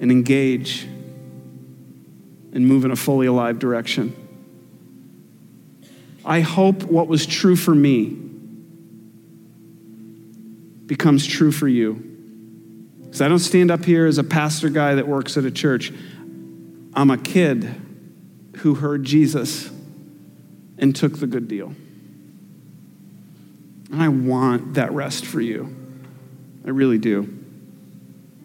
And 0.00 0.12
engage 0.12 0.82
and 0.82 2.66
move 2.66 2.84
in 2.84 2.90
a 2.90 2.96
fully 2.96 3.26
alive 3.26 3.58
direction. 3.58 4.14
I 6.26 6.40
hope 6.40 6.82
what 6.82 7.08
was 7.08 7.24
true 7.24 7.56
for 7.56 7.74
me 7.74 8.31
becomes 10.92 11.26
true 11.26 11.50
for 11.50 11.66
you. 11.66 11.94
Because 13.00 13.22
I 13.22 13.28
don't 13.28 13.38
stand 13.38 13.70
up 13.70 13.82
here 13.82 14.04
as 14.04 14.18
a 14.18 14.24
pastor 14.24 14.68
guy 14.68 14.96
that 14.96 15.08
works 15.08 15.38
at 15.38 15.46
a 15.46 15.50
church. 15.50 15.90
I'm 16.92 17.10
a 17.10 17.16
kid 17.16 17.64
who 18.58 18.74
heard 18.74 19.02
Jesus 19.02 19.70
and 20.76 20.94
took 20.94 21.18
the 21.18 21.26
good 21.26 21.48
deal. 21.48 21.74
And 23.90 24.02
I 24.02 24.08
want 24.08 24.74
that 24.74 24.92
rest 24.92 25.24
for 25.24 25.40
you. 25.40 25.74
I 26.66 26.68
really 26.68 26.98
do. 26.98 27.42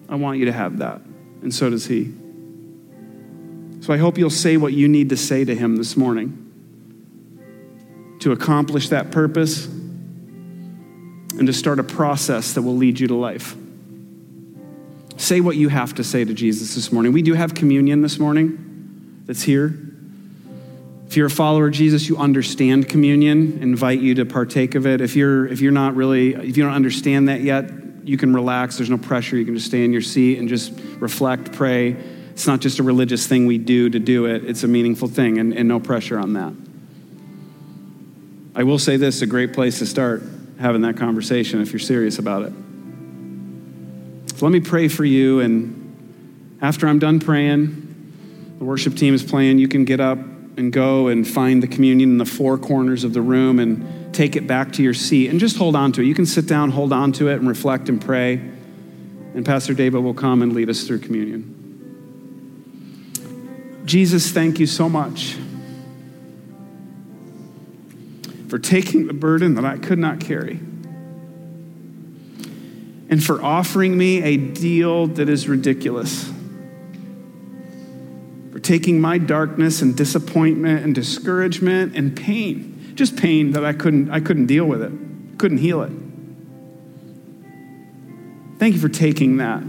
I 0.07 0.15
want 0.15 0.39
you 0.39 0.45
to 0.45 0.53
have 0.53 0.77
that, 0.77 1.01
and 1.41 1.53
so 1.53 1.69
does 1.69 1.85
he. 1.85 2.13
So 3.81 3.91
I 3.91 3.97
hope 3.97 4.17
you'll 4.17 4.29
say 4.29 4.55
what 4.55 4.71
you 4.71 4.87
need 4.87 5.09
to 5.09 5.17
say 5.17 5.43
to 5.43 5.53
him 5.53 5.75
this 5.75 5.97
morning 5.97 6.45
to 8.19 8.31
accomplish 8.31 8.87
that 8.87 9.11
purpose 9.11 9.67
and 11.37 11.47
to 11.47 11.53
start 11.53 11.79
a 11.79 11.83
process 11.83 12.53
that 12.53 12.61
will 12.61 12.75
lead 12.75 12.99
you 12.99 13.07
to 13.07 13.15
life. 13.15 13.55
Say 15.17 15.41
what 15.41 15.55
you 15.55 15.69
have 15.69 15.95
to 15.95 16.03
say 16.03 16.23
to 16.23 16.33
Jesus 16.33 16.75
this 16.75 16.91
morning. 16.91 17.11
We 17.11 17.21
do 17.21 17.33
have 17.33 17.55
communion 17.55 18.01
this 18.01 18.19
morning 18.19 19.23
that's 19.25 19.41
here. 19.41 19.77
If 21.07 21.15
you're 21.15 21.27
a 21.27 21.31
follower 21.31 21.67
of 21.67 21.73
Jesus, 21.73 22.07
you 22.07 22.17
understand 22.17 22.89
communion, 22.89 23.63
invite 23.63 23.99
you 23.99 24.15
to 24.15 24.25
partake 24.25 24.75
of 24.75 24.85
it. 24.85 25.01
If 25.01 25.15
you're 25.15 25.47
if 25.47 25.61
you're 25.61 25.71
not 25.71 25.95
really 25.95 26.33
if 26.33 26.57
you 26.57 26.63
don't 26.63 26.73
understand 26.73 27.29
that 27.29 27.41
yet, 27.41 27.71
you 28.03 28.17
can 28.17 28.33
relax. 28.33 28.77
There's 28.77 28.89
no 28.89 28.97
pressure. 28.97 29.37
You 29.37 29.45
can 29.45 29.55
just 29.55 29.67
stay 29.67 29.83
in 29.83 29.91
your 29.91 30.01
seat 30.01 30.37
and 30.37 30.47
just 30.47 30.73
reflect, 30.99 31.53
pray. 31.53 31.91
It's 32.31 32.45
not 32.45 32.59
just 32.59 32.79
a 32.79 32.83
religious 32.83 33.25
thing 33.25 33.47
we 33.47 33.57
do 33.57 33.89
to 33.89 33.99
do 33.99 34.25
it. 34.25 34.45
It's 34.45 34.63
a 34.63 34.67
meaningful 34.67 35.07
thing 35.07 35.39
and, 35.39 35.53
and 35.53 35.67
no 35.67 35.79
pressure 35.79 36.19
on 36.19 36.33
that. 36.33 36.53
I 38.53 38.63
will 38.63 38.79
say 38.79 38.97
this, 38.97 39.21
a 39.21 39.25
great 39.25 39.53
place 39.53 39.79
to 39.79 39.85
start 39.85 40.23
having 40.59 40.81
that 40.81 40.97
conversation 40.97 41.61
if 41.61 41.71
you're 41.71 41.79
serious 41.79 42.19
about 42.19 42.43
it. 42.43 42.53
So 44.35 44.45
let 44.45 44.51
me 44.51 44.59
pray 44.59 44.87
for 44.87 45.05
you 45.05 45.39
and 45.39 46.57
after 46.61 46.87
I'm 46.87 46.99
done 46.99 47.19
praying, 47.19 48.55
the 48.57 48.65
worship 48.65 48.95
team 48.95 49.13
is 49.13 49.23
playing, 49.23 49.59
you 49.59 49.67
can 49.67 49.85
get 49.85 49.99
up 49.99 50.17
and 50.17 50.73
go 50.73 51.07
and 51.07 51.27
find 51.27 51.61
the 51.61 51.67
communion 51.67 52.11
in 52.11 52.17
the 52.17 52.25
four 52.25 52.57
corners 52.57 53.03
of 53.03 53.13
the 53.13 53.21
room 53.21 53.59
and 53.59 54.13
take 54.13 54.35
it 54.35 54.47
back 54.47 54.73
to 54.73 54.83
your 54.83 54.95
seat 54.95 55.29
and 55.29 55.39
just 55.39 55.57
hold 55.57 55.75
on 55.75 55.91
to 55.91 56.01
it. 56.01 56.05
You 56.05 56.15
can 56.15 56.25
sit 56.25 56.47
down, 56.47 56.71
hold 56.71 56.91
on 56.91 57.11
to 57.13 57.29
it, 57.29 57.35
and 57.35 57.47
reflect 57.47 57.89
and 57.89 58.01
pray. 58.01 58.33
And 59.35 59.45
Pastor 59.45 59.75
David 59.75 60.01
will 60.01 60.15
come 60.15 60.41
and 60.41 60.53
lead 60.53 60.69
us 60.69 60.87
through 60.87 60.99
communion. 60.99 61.53
Jesus, 63.85 64.31
thank 64.31 64.59
you 64.59 64.65
so 64.65 64.89
much 64.89 65.37
for 68.47 68.59
taking 68.59 69.07
the 69.07 69.13
burden 69.13 69.55
that 69.55 69.65
I 69.65 69.77
could 69.77 69.99
not 69.99 70.19
carry 70.19 70.59
and 73.09 73.23
for 73.23 73.41
offering 73.41 73.97
me 73.97 74.21
a 74.23 74.37
deal 74.37 75.07
that 75.07 75.29
is 75.29 75.47
ridiculous 75.47 76.31
for 78.51 78.59
taking 78.59 78.99
my 78.99 79.17
darkness 79.17 79.81
and 79.81 79.95
disappointment 79.95 80.83
and 80.83 80.93
discouragement 80.93 81.95
and 81.95 82.15
pain, 82.15 82.93
just 82.95 83.15
pain 83.15 83.51
that 83.51 83.63
I 83.63 83.73
couldn't, 83.73 84.09
I 84.09 84.19
couldn't 84.19 84.47
deal 84.47 84.65
with 84.65 84.81
it, 84.81 84.91
couldn't 85.37 85.59
heal 85.59 85.83
it. 85.83 85.91
Thank 88.59 88.73
you 88.73 88.79
for 88.79 88.89
taking 88.89 89.37
that 89.37 89.63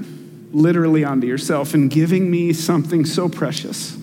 literally 0.51 1.05
onto 1.05 1.27
yourself 1.27 1.75
and 1.75 1.91
giving 1.91 2.31
me 2.31 2.55
something 2.55 3.05
so 3.05 3.29
precious. 3.29 3.97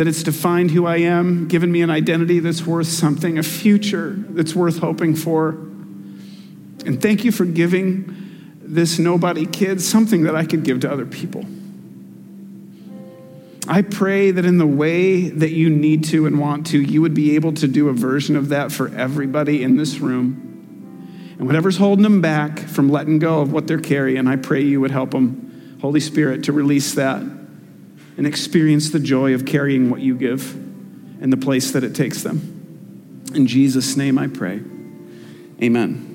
That 0.00 0.08
it's 0.08 0.22
defined 0.22 0.70
who 0.70 0.86
I 0.86 0.96
am, 0.96 1.46
given 1.46 1.70
me 1.70 1.82
an 1.82 1.90
identity 1.90 2.38
that's 2.38 2.64
worth 2.64 2.86
something, 2.86 3.36
a 3.36 3.42
future 3.42 4.14
that's 4.30 4.54
worth 4.54 4.78
hoping 4.78 5.14
for. 5.14 5.50
And 6.86 7.02
thank 7.02 7.22
you 7.22 7.30
for 7.30 7.44
giving 7.44 8.56
this 8.62 8.98
nobody 8.98 9.44
kid 9.44 9.82
something 9.82 10.22
that 10.22 10.34
I 10.34 10.46
could 10.46 10.62
give 10.62 10.80
to 10.80 10.90
other 10.90 11.04
people. 11.04 11.44
I 13.68 13.82
pray 13.82 14.30
that 14.30 14.46
in 14.46 14.56
the 14.56 14.66
way 14.66 15.28
that 15.28 15.50
you 15.50 15.68
need 15.68 16.04
to 16.04 16.24
and 16.24 16.40
want 16.40 16.68
to, 16.68 16.80
you 16.80 17.02
would 17.02 17.12
be 17.12 17.34
able 17.34 17.52
to 17.52 17.68
do 17.68 17.90
a 17.90 17.92
version 17.92 18.36
of 18.36 18.48
that 18.48 18.72
for 18.72 18.88
everybody 18.94 19.62
in 19.62 19.76
this 19.76 19.98
room. 19.98 21.34
And 21.38 21.46
whatever's 21.46 21.76
holding 21.76 22.04
them 22.04 22.22
back 22.22 22.58
from 22.58 22.88
letting 22.88 23.18
go 23.18 23.42
of 23.42 23.52
what 23.52 23.66
they're 23.66 23.78
carrying, 23.78 24.28
I 24.28 24.36
pray 24.36 24.62
you 24.62 24.80
would 24.80 24.92
help 24.92 25.10
them, 25.10 25.76
Holy 25.82 26.00
Spirit, 26.00 26.44
to 26.44 26.52
release 26.54 26.94
that 26.94 27.39
and 28.20 28.26
experience 28.26 28.90
the 28.90 29.00
joy 29.00 29.32
of 29.32 29.46
carrying 29.46 29.88
what 29.88 30.02
you 30.02 30.14
give 30.14 30.54
and 31.22 31.32
the 31.32 31.38
place 31.38 31.70
that 31.70 31.82
it 31.82 31.94
takes 31.94 32.22
them. 32.22 33.24
In 33.34 33.46
Jesus' 33.46 33.96
name 33.96 34.18
I 34.18 34.26
pray. 34.26 34.60
Amen. 35.62 36.06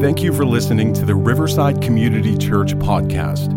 Thank 0.00 0.22
you 0.22 0.32
for 0.32 0.46
listening 0.46 0.94
to 0.94 1.04
the 1.04 1.14
Riverside 1.14 1.82
Community 1.82 2.38
Church 2.38 2.74
podcast. 2.76 3.50